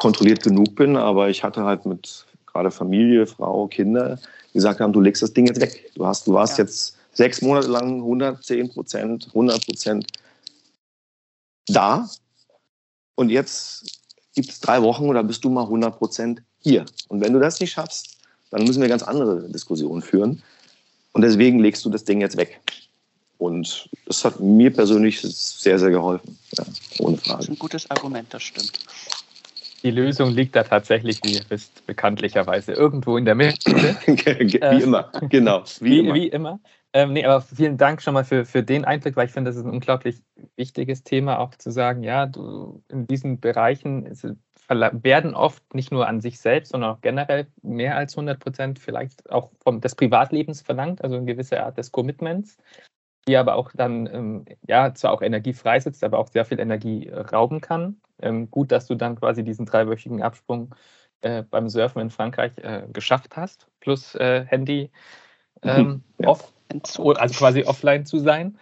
kontrolliert 0.00 0.42
genug 0.42 0.74
bin, 0.74 0.96
aber 0.96 1.28
ich 1.28 1.44
hatte 1.44 1.62
halt 1.62 1.86
mit 1.86 2.26
gerade 2.46 2.70
Familie, 2.70 3.26
Frau, 3.26 3.68
Kinder 3.68 4.18
gesagt 4.52 4.80
haben, 4.80 4.92
du 4.92 5.00
legst 5.00 5.22
das 5.22 5.32
Ding 5.32 5.46
jetzt 5.46 5.60
weg. 5.60 5.92
Du 5.94 6.04
hast, 6.04 6.26
du 6.26 6.32
warst 6.32 6.58
ja. 6.58 6.64
jetzt 6.64 6.96
sechs 7.12 7.40
Monate 7.42 7.68
lang 7.68 7.96
110 7.96 8.70
Prozent, 8.70 9.26
100 9.28 9.64
Prozent 9.64 10.06
da 11.68 12.08
und 13.14 13.28
jetzt 13.28 14.00
gibt 14.34 14.50
es 14.50 14.60
drei 14.60 14.82
Wochen 14.82 15.04
oder 15.04 15.22
bist 15.22 15.44
du 15.44 15.50
mal 15.50 15.64
100 15.64 15.98
Prozent 15.98 16.42
hier. 16.58 16.84
Und 17.08 17.20
wenn 17.20 17.32
du 17.32 17.38
das 17.38 17.60
nicht 17.60 17.72
schaffst, 17.72 18.16
dann 18.50 18.64
müssen 18.64 18.80
wir 18.80 18.88
ganz 18.88 19.02
andere 19.02 19.48
Diskussionen 19.48 20.02
führen. 20.02 20.42
Und 21.12 21.22
deswegen 21.22 21.58
legst 21.58 21.84
du 21.84 21.90
das 21.90 22.04
Ding 22.04 22.20
jetzt 22.20 22.36
weg. 22.36 22.60
Und 23.38 23.88
das 24.06 24.24
hat 24.24 24.38
mir 24.40 24.72
persönlich 24.72 25.20
sehr, 25.20 25.78
sehr 25.78 25.90
geholfen. 25.90 26.38
Ja, 26.56 26.64
ohne 26.98 27.16
Frage. 27.16 27.38
Das 27.38 27.44
ist 27.46 27.50
ein 27.50 27.58
gutes 27.58 27.90
Argument, 27.90 28.32
das 28.32 28.42
stimmt. 28.42 28.78
Die 29.82 29.90
Lösung 29.90 30.30
liegt 30.30 30.54
da 30.56 30.62
tatsächlich, 30.62 31.20
wie 31.24 31.34
ihr 31.34 31.44
wisst, 31.48 31.86
bekanntlicherweise 31.86 32.72
irgendwo 32.72 33.16
in 33.16 33.24
der 33.24 33.34
Mitte. 33.34 33.70
wie 34.06 34.60
äh, 34.60 34.82
immer, 34.82 35.10
genau. 35.28 35.62
Wie, 35.80 35.90
wie 35.90 35.98
immer. 35.98 36.14
Wie 36.14 36.28
immer. 36.28 36.60
Ähm, 36.92 37.12
nee, 37.12 37.24
aber 37.24 37.40
vielen 37.40 37.76
Dank 37.76 38.02
schon 38.02 38.14
mal 38.14 38.24
für, 38.24 38.44
für 38.44 38.62
den 38.62 38.84
Einblick, 38.84 39.16
weil 39.16 39.26
ich 39.26 39.32
finde, 39.32 39.50
das 39.50 39.56
ist 39.56 39.64
ein 39.64 39.70
unglaublich 39.70 40.22
wichtiges 40.56 41.04
Thema, 41.04 41.38
auch 41.38 41.54
zu 41.54 41.70
sagen, 41.70 42.02
ja, 42.02 42.26
du 42.26 42.82
in 42.88 43.06
diesen 43.06 43.38
Bereichen 43.38 44.08
werden 44.68 45.34
oft 45.34 45.74
nicht 45.74 45.92
nur 45.92 46.06
an 46.06 46.20
sich 46.20 46.40
selbst, 46.40 46.72
sondern 46.72 46.90
auch 46.90 47.00
generell 47.00 47.46
mehr 47.62 47.96
als 47.96 48.14
100 48.14 48.40
Prozent 48.40 48.78
vielleicht 48.78 49.30
auch 49.30 49.50
vom, 49.62 49.80
des 49.80 49.94
Privatlebens 49.94 50.62
verlangt, 50.62 51.02
also 51.02 51.16
eine 51.16 51.26
gewisse 51.26 51.62
Art 51.62 51.78
des 51.78 51.92
Commitments, 51.92 52.56
die 53.28 53.36
aber 53.36 53.54
auch 53.54 53.70
dann, 53.72 54.06
ähm, 54.12 54.44
ja, 54.66 54.92
zwar 54.94 55.12
auch 55.12 55.22
Energie 55.22 55.52
freisetzt, 55.52 56.02
aber 56.02 56.18
auch 56.18 56.28
sehr 56.28 56.44
viel 56.44 56.58
Energie 56.58 57.08
rauben 57.08 57.60
kann. 57.60 58.00
Ähm, 58.22 58.50
gut, 58.50 58.72
dass 58.72 58.86
du 58.86 58.94
dann 58.94 59.16
quasi 59.16 59.44
diesen 59.44 59.66
dreiwöchigen 59.66 60.22
Absprung 60.22 60.74
äh, 61.22 61.42
beim 61.42 61.68
Surfen 61.68 62.00
in 62.00 62.10
Frankreich 62.10 62.52
äh, 62.58 62.82
geschafft 62.92 63.36
hast, 63.36 63.66
plus 63.80 64.14
äh, 64.14 64.44
Handy 64.46 64.90
mhm. 65.62 65.70
ähm, 65.70 66.02
ja. 66.18 66.28
off, 66.28 66.52
also 66.72 67.34
quasi 67.34 67.64
offline 67.64 68.06
zu 68.06 68.18
sein. 68.18 68.56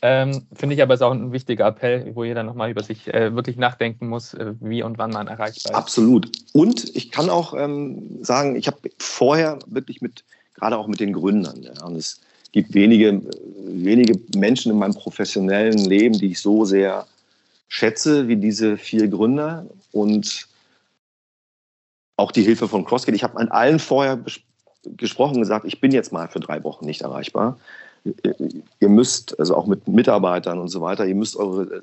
Ähm, 0.00 0.46
Finde 0.52 0.76
ich 0.76 0.82
aber 0.82 0.94
ist 0.94 1.02
auch 1.02 1.10
ein 1.10 1.32
wichtiger 1.32 1.66
Appell, 1.66 2.14
wo 2.14 2.22
jeder 2.22 2.44
nochmal 2.44 2.70
über 2.70 2.84
sich 2.84 3.12
äh, 3.12 3.34
wirklich 3.34 3.56
nachdenken 3.56 4.06
muss, 4.06 4.32
äh, 4.32 4.54
wie 4.60 4.82
und 4.84 4.96
wann 4.96 5.10
man 5.10 5.26
erreichbar 5.26 5.72
ist. 5.72 5.74
Absolut. 5.74 6.30
Und 6.52 6.94
ich 6.94 7.10
kann 7.10 7.28
auch 7.28 7.52
ähm, 7.54 8.22
sagen, 8.22 8.54
ich 8.54 8.68
habe 8.68 8.78
vorher 8.98 9.58
wirklich 9.66 10.00
mit, 10.00 10.24
gerade 10.54 10.78
auch 10.78 10.86
mit 10.86 11.00
den 11.00 11.12
Gründern, 11.12 11.62
ja, 11.62 11.84
und 11.84 11.96
es 11.96 12.20
gibt 12.52 12.74
wenige, 12.74 13.20
wenige 13.66 14.20
Menschen 14.36 14.70
in 14.70 14.78
meinem 14.78 14.94
professionellen 14.94 15.78
Leben, 15.78 16.16
die 16.16 16.28
ich 16.28 16.40
so 16.40 16.64
sehr 16.64 17.06
schätze 17.68 18.28
wie 18.28 18.36
diese 18.36 18.76
vier 18.76 19.08
Gründer 19.08 19.66
und 19.92 20.48
auch 22.16 22.32
die 22.32 22.42
Hilfe 22.42 22.66
von 22.68 22.84
CrossGate. 22.84 23.14
Ich 23.14 23.22
habe 23.22 23.38
an 23.38 23.48
allen 23.48 23.78
vorher 23.78 24.18
gesprochen 24.96 25.40
gesagt, 25.40 25.66
ich 25.66 25.80
bin 25.80 25.92
jetzt 25.92 26.12
mal 26.12 26.28
für 26.28 26.40
drei 26.40 26.64
Wochen 26.64 26.86
nicht 26.86 27.02
erreichbar 27.02 27.58
ihr 28.80 28.88
müsst, 28.88 29.38
also 29.38 29.56
auch 29.56 29.66
mit 29.66 29.86
Mitarbeitern 29.88 30.58
und 30.58 30.68
so 30.68 30.80
weiter, 30.80 31.06
ihr 31.06 31.14
müsst 31.14 31.36
eure, 31.36 31.82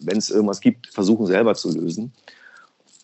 wenn 0.00 0.16
es 0.16 0.30
irgendwas 0.30 0.60
gibt, 0.60 0.88
versuchen 0.88 1.26
selber 1.26 1.54
zu 1.54 1.70
lösen. 1.72 2.12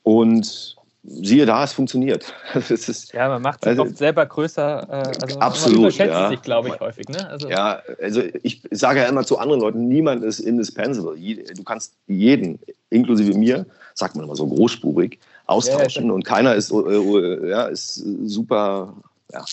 Und 0.02 0.76
siehe 1.06 1.46
da, 1.46 1.64
es 1.64 1.72
funktioniert. 1.72 2.32
Es 2.54 2.88
ist, 2.88 3.12
ja, 3.12 3.28
man 3.28 3.42
macht 3.42 3.62
sich 3.62 3.70
also, 3.70 3.82
oft 3.82 3.96
selber 3.96 4.26
größer. 4.26 4.88
Äh, 4.88 5.22
also 5.22 5.38
absolut. 5.38 5.76
Man 5.76 5.84
überschätzt 5.84 6.10
ja. 6.10 6.28
sich, 6.28 6.42
glaube 6.42 6.68
ich, 6.68 6.80
häufig. 6.80 7.08
Ne? 7.08 7.28
Also, 7.28 7.48
ja, 7.48 7.80
also 8.00 8.22
ich 8.42 8.62
sage 8.70 9.00
ja 9.00 9.06
immer 9.06 9.24
zu 9.24 9.38
anderen 9.38 9.60
Leuten, 9.60 9.88
niemand 9.88 10.24
ist 10.24 10.40
indispensable. 10.40 11.16
Du 11.16 11.64
kannst 11.64 11.94
jeden, 12.06 12.58
inklusive 12.90 13.36
mir, 13.36 13.66
sagt 13.94 14.16
man 14.16 14.24
immer 14.24 14.36
so 14.36 14.46
großspurig, 14.46 15.18
austauschen 15.46 16.06
ja, 16.06 16.12
und 16.12 16.24
keiner 16.24 16.54
ist, 16.54 16.72
äh, 16.72 16.76
äh, 16.76 17.50
ja, 17.50 17.64
ist 17.66 18.02
super 18.24 18.94
ja, 19.32 19.44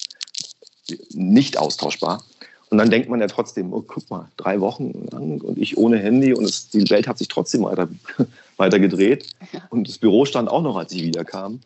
nicht 1.13 1.57
austauschbar. 1.57 2.23
Und 2.69 2.79
dann 2.79 2.89
denkt 2.89 3.07
man 3.07 3.19
ja 3.19 3.27
trotzdem, 3.27 3.71
oh, 3.71 3.83
guck 3.85 4.09
mal, 4.09 4.31
drei 4.35 4.59
Wochen 4.59 5.07
lang 5.11 5.41
und 5.41 5.59
ich 5.59 5.77
ohne 5.77 5.99
Handy 5.99 6.33
und 6.33 6.45
es, 6.45 6.69
die 6.69 6.89
Welt 6.89 7.07
hat 7.07 7.19
sich 7.19 7.27
trotzdem 7.27 7.63
weiter, 7.63 7.87
weiter 8.57 8.79
gedreht. 8.79 9.27
Und 9.69 9.87
das 9.87 9.97
Büro 9.97 10.25
stand 10.25 10.49
auch 10.49 10.61
noch, 10.61 10.75
als 10.75 10.91
ich 10.91 11.03
wiederkam. 11.03 11.61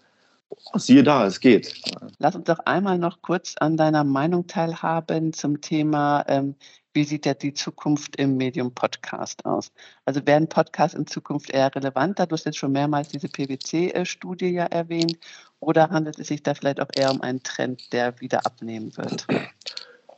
Oh, 0.49 0.77
siehe 0.77 1.03
da, 1.03 1.25
es 1.25 1.39
geht. 1.39 1.73
Lass 2.19 2.35
uns 2.35 2.45
doch 2.45 2.59
einmal 2.59 2.97
noch 2.97 3.21
kurz 3.21 3.55
an 3.59 3.75
deiner 3.75 4.03
Meinung 4.03 4.47
teilhaben 4.47 5.33
zum 5.33 5.59
Thema, 5.59 6.23
ähm, 6.27 6.55
wie 6.97 7.03
sieht 7.03 7.27
ja 7.27 7.35
die 7.35 7.53
Zukunft 7.53 8.15
im 8.15 8.37
Medium 8.37 8.73
Podcast 8.73 9.45
aus? 9.45 9.71
Also 10.05 10.25
werden 10.25 10.49
Podcasts 10.49 10.97
in 10.97 11.05
Zukunft 11.05 11.51
eher 11.51 11.73
relevanter? 11.75 12.25
Du 12.25 12.33
hast 12.33 12.45
jetzt 12.45 12.57
schon 12.57 12.71
mehrmals 12.71 13.09
diese 13.09 13.27
PwC-Studie 13.27 14.49
ja 14.49 14.65
erwähnt. 14.65 15.15
Oder 15.59 15.91
handelt 15.91 16.17
es 16.17 16.29
sich 16.29 16.41
da 16.41 16.55
vielleicht 16.55 16.79
auch 16.79 16.89
eher 16.95 17.11
um 17.11 17.21
einen 17.21 17.43
Trend, 17.43 17.93
der 17.93 18.19
wieder 18.19 18.47
abnehmen 18.47 18.97
wird? 18.97 19.27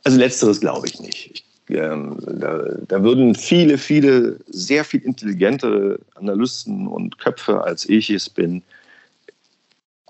Also 0.04 0.16
letzteres 0.16 0.58
glaube 0.58 0.86
ich 0.86 0.98
nicht. 1.00 1.30
Ich, 1.30 1.44
ähm, 1.74 2.16
da, 2.20 2.64
da, 2.88 3.02
würden 3.02 3.34
viele, 3.34 3.78
viele 3.78 4.38
sehr 4.48 4.84
viel 4.84 5.00
intelligentere 5.02 5.98
Analysten 6.14 6.86
und 6.86 7.18
Köpfe, 7.18 7.62
als 7.62 7.88
ich 7.88 8.10
es 8.10 8.28
bin, 8.28 8.62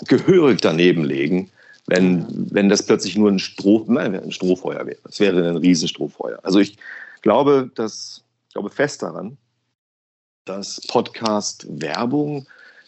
gehörig 0.06 0.60
daneben 0.60 1.04
legen, 1.04 1.50
wenn, 1.86 2.26
wenn 2.52 2.68
das 2.68 2.84
plötzlich 2.84 3.16
nur 3.16 3.30
ein, 3.30 3.38
Stroh, 3.38 3.86
ein 3.88 4.32
Strohfeuer 4.32 4.86
wäre. 4.86 4.98
Es 5.08 5.20
wäre 5.20 5.48
ein 5.48 5.56
Riesenstrohfeuer. 5.56 6.38
Also 6.42 6.58
ich 6.58 6.76
glaube, 7.22 7.70
dass, 7.74 8.22
glaube 8.52 8.70
fest 8.70 9.02
daran, 9.02 9.36
dass 10.44 10.80
Podcast-Werbung 10.88 12.46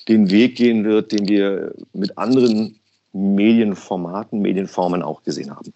den 0.09 0.31
Weg 0.31 0.57
gehen 0.57 0.85
wird, 0.85 1.13
den 1.13 1.29
wir 1.29 1.75
mit 1.93 2.17
anderen 2.19 2.79
Medienformaten, 3.13 4.41
Medienformen 4.41 5.03
auch 5.03 5.23
gesehen 5.23 5.55
haben. 5.55 5.73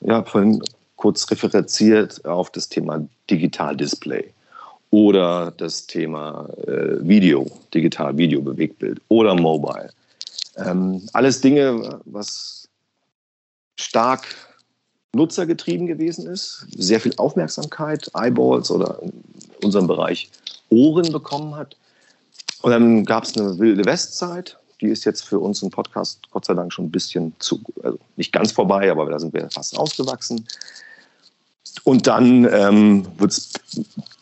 Ich 0.00 0.10
habe 0.10 0.28
vorhin 0.28 0.62
kurz 0.98 1.30
referenziert 1.30 2.22
auf 2.26 2.50
das 2.50 2.68
Thema 2.68 3.06
Digital-Display 3.30 4.34
oder 4.90 5.52
das 5.52 5.86
Thema 5.86 6.48
äh, 6.66 6.98
Video, 7.00 7.46
Digital-Video, 7.72 8.42
Bewegtbild 8.42 9.00
oder 9.08 9.34
Mobile. 9.34 9.90
Ähm, 10.56 11.02
alles 11.12 11.40
Dinge, 11.40 12.00
was 12.04 12.68
stark 13.76 14.26
nutzergetrieben 15.14 15.86
gewesen 15.86 16.26
ist, 16.26 16.66
sehr 16.76 17.00
viel 17.00 17.14
Aufmerksamkeit, 17.16 18.10
Eyeballs 18.14 18.70
oder 18.70 19.00
in 19.02 19.12
unserem 19.62 19.86
Bereich 19.86 20.30
Ohren 20.70 21.12
bekommen 21.12 21.54
hat 21.54 21.76
und 22.62 22.72
dann 22.72 23.04
gab 23.04 23.24
es 23.24 23.36
eine 23.36 23.58
wilde 23.58 23.84
Westzeit. 23.84 24.58
Die 24.80 24.88
ist 24.88 25.04
jetzt 25.04 25.24
für 25.24 25.38
uns 25.38 25.62
im 25.62 25.70
Podcast 25.70 26.20
Gott 26.30 26.44
sei 26.44 26.54
Dank 26.54 26.72
schon 26.72 26.86
ein 26.86 26.90
bisschen 26.90 27.34
zu, 27.38 27.60
also 27.82 27.98
nicht 28.16 28.32
ganz 28.32 28.52
vorbei, 28.52 28.90
aber 28.90 29.08
da 29.10 29.18
sind 29.18 29.32
wir 29.32 29.48
fast 29.50 29.78
ausgewachsen. 29.78 30.44
Und 31.84 32.06
dann 32.06 32.44
ähm, 32.50 33.06
wird 33.18 33.32
es 33.32 33.52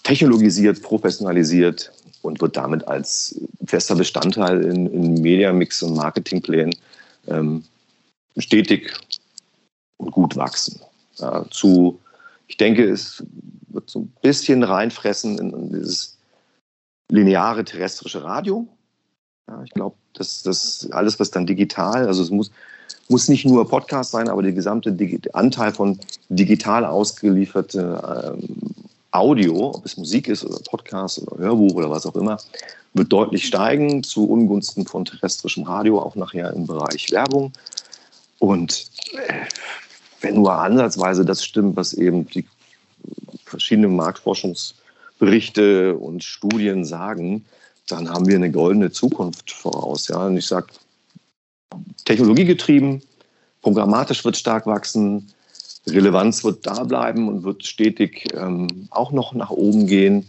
technologisiert, 0.02 0.82
professionalisiert 0.82 1.92
und 2.22 2.40
wird 2.40 2.56
damit 2.56 2.86
als 2.86 3.40
fester 3.64 3.94
Bestandteil 3.94 4.62
in, 4.64 4.86
in 4.86 5.14
Mediamix 5.20 5.82
und 5.82 5.94
Marketingplänen 5.94 6.74
ähm, 7.28 7.64
stetig 8.36 8.92
und 9.96 10.10
gut 10.10 10.36
wachsen. 10.36 10.80
Ja, 11.16 11.46
zu, 11.50 12.00
ich 12.46 12.56
denke, 12.56 12.84
es 12.88 13.24
wird 13.68 13.88
so 13.88 14.00
ein 14.00 14.12
bisschen 14.22 14.62
reinfressen 14.62 15.38
in, 15.38 15.50
in 15.50 15.72
dieses 15.72 16.18
lineare 17.10 17.64
terrestrische 17.64 18.22
Radio. 18.22 18.68
Ja, 19.48 19.62
ich 19.62 19.70
glaube, 19.70 19.96
dass 20.14 20.42
das 20.42 20.88
alles, 20.90 21.18
was 21.20 21.30
dann 21.30 21.46
digital, 21.46 22.06
also 22.06 22.22
es 22.22 22.30
muss, 22.30 22.50
muss 23.08 23.28
nicht 23.28 23.44
nur 23.44 23.68
Podcast 23.68 24.10
sein, 24.10 24.28
aber 24.28 24.42
der 24.42 24.52
gesamte 24.52 24.92
Digi 24.92 25.20
Anteil 25.32 25.72
von 25.72 25.98
digital 26.28 26.84
ausgelieferte 26.84 28.36
ähm, 28.38 28.56
Audio, 29.12 29.72
ob 29.74 29.86
es 29.86 29.96
Musik 29.96 30.28
ist 30.28 30.44
oder 30.44 30.58
Podcast 30.68 31.22
oder 31.22 31.38
Hörbuch 31.38 31.74
oder 31.74 31.90
was 31.90 32.06
auch 32.06 32.16
immer, 32.16 32.38
wird 32.94 33.12
deutlich 33.12 33.46
steigen 33.46 34.02
zu 34.02 34.28
Ungunsten 34.28 34.86
von 34.86 35.04
terrestrischem 35.04 35.64
Radio, 35.64 36.00
auch 36.00 36.16
nachher 36.16 36.52
im 36.52 36.66
Bereich 36.66 37.10
Werbung. 37.12 37.52
Und 38.38 38.90
äh, 39.12 39.44
wenn 40.20 40.36
nur 40.36 40.52
ansatzweise 40.52 41.24
das 41.24 41.44
stimmt, 41.44 41.76
was 41.76 41.94
eben 41.94 42.26
die 42.26 42.44
verschiedenen 43.44 43.94
Marktforschungsberichte 43.96 45.96
und 45.96 46.24
Studien 46.24 46.84
sagen, 46.84 47.44
dann 47.88 48.10
haben 48.10 48.26
wir 48.26 48.36
eine 48.36 48.50
goldene 48.50 48.90
Zukunft 48.90 49.52
voraus. 49.52 50.08
Ja? 50.08 50.26
Und 50.26 50.36
ich 50.36 50.46
sage, 50.46 50.66
technologiegetrieben, 52.04 53.02
programmatisch 53.62 54.24
wird 54.24 54.36
stark 54.36 54.66
wachsen, 54.66 55.32
Relevanz 55.88 56.42
wird 56.42 56.66
da 56.66 56.82
bleiben 56.84 57.28
und 57.28 57.44
wird 57.44 57.64
stetig 57.64 58.26
ähm, 58.34 58.88
auch 58.90 59.12
noch 59.12 59.34
nach 59.34 59.50
oben 59.50 59.86
gehen. 59.86 60.28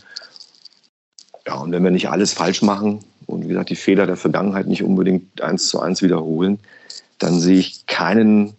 Ja, 1.47 1.56
und 1.56 1.71
wenn 1.71 1.84
wir 1.84 1.91
nicht 1.91 2.10
alles 2.10 2.34
falsch 2.34 2.62
machen 2.62 3.00
und 3.26 3.43
wie 3.43 3.47
gesagt 3.47 3.69
die 3.69 3.76
Fehler 3.76 4.06
der 4.06 4.17
Vergangenheit 4.17 4.67
nicht 4.67 4.84
unbedingt 4.84 5.41
eins 5.41 5.69
zu 5.69 5.80
eins 5.80 6.02
wiederholen, 6.02 6.60
dann 7.17 7.39
sehe 7.39 7.58
ich 7.58 7.86
keinen 7.88 8.54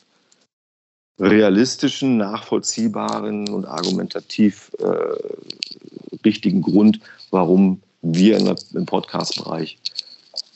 realistischen, 1.21 2.17
nachvollziehbaren 2.17 3.49
und 3.49 3.65
argumentativ 3.67 4.71
äh, 4.79 6.19
richtigen 6.25 6.63
Grund, 6.63 7.01
warum 7.31 7.83
wir 8.03 8.39
im 8.75 8.87
Podcast-Bereich 8.87 9.79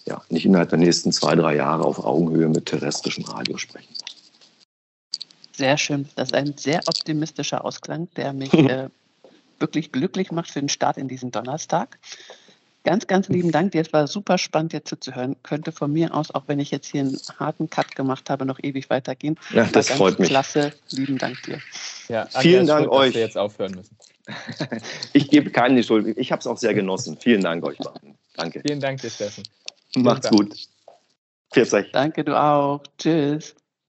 ja, 0.07 0.23
nicht 0.29 0.47
innerhalb 0.47 0.71
der 0.71 0.79
nächsten 0.79 1.13
zwei, 1.13 1.35
drei 1.35 1.57
Jahre 1.57 1.85
auf 1.85 2.05
Augenhöhe 2.05 2.49
mit 2.49 2.67
terrestrischem 2.67 3.25
Radio 3.25 3.57
sprechen. 3.59 3.95
Sehr 5.53 5.77
schön. 5.77 6.09
Das 6.17 6.29
ist 6.29 6.35
ein 6.35 6.55
sehr 6.57 6.81
optimistischer 6.87 7.65
Ausklang, 7.65 8.09
der 8.17 8.33
mich 8.33 8.53
äh, 8.55 8.89
wirklich 9.59 9.93
glücklich 9.93 10.33
macht 10.33 10.51
für 10.51 10.61
den 10.61 10.69
Start 10.69 10.97
in 10.97 11.09
diesen 11.09 11.31
Donnerstag. 11.31 11.99
Ganz, 12.85 13.07
ganz 13.07 13.29
lieben 13.29 13.53
Dank 13.53 13.73
dir. 13.73 13.81
Es 13.81 13.93
war 13.93 14.09
super 14.09 14.39
spannend, 14.39 14.73
dir 14.73 14.85
zuzuhören. 14.85 15.37
Könnte 15.45 15.71
von 15.71 15.93
mir 15.93 16.13
aus, 16.13 16.35
auch 16.35 16.45
wenn 16.49 16.59
ich 16.59 16.73
jetzt 16.73 16.89
hier 16.89 17.03
einen 17.03 17.17
harten 17.39 17.71
Cut 17.71 17.95
gemacht 17.95 18.29
habe, 18.29 18.45
noch 18.45 18.59
ewig 18.61 18.91
weitergehen. 18.91 19.39
Ja, 19.53 19.67
das 19.67 19.89
freut 19.89 20.19
mich. 20.19 20.29
Klasse. 20.29 20.73
Lieben 20.91 21.17
Dank 21.17 21.41
dir. 21.45 21.61
Ja, 22.09 22.27
Vielen 22.27 22.67
Dank 22.67 22.87
schuld, 22.87 22.93
euch. 22.93 23.07
Dass 23.09 23.15
wir 23.15 23.23
jetzt 23.23 23.39
aufhören 23.39 23.73
müssen. 23.73 23.97
ich 25.13 25.31
gebe 25.31 25.51
keinen 25.51 25.77
die 25.77 25.85
Schuld. 25.85 26.17
Ich 26.19 26.33
habe 26.33 26.41
es 26.41 26.47
auch 26.49 26.59
sehr 26.59 26.75
genossen. 26.75 27.17
Vielen 27.21 27.43
Dank 27.43 27.65
euch 27.65 27.79
beiden. 27.79 28.17
Danke. 28.35 28.61
Vielen 28.67 28.81
Dank 28.81 29.01
dir, 29.01 29.11
Steffen. 29.11 29.45
Macht's 29.97 30.31
gut. 30.31 30.55
Danke, 31.93 32.25
du 32.25 32.39
auch. 32.39 32.83
Tschüss. 32.99 33.55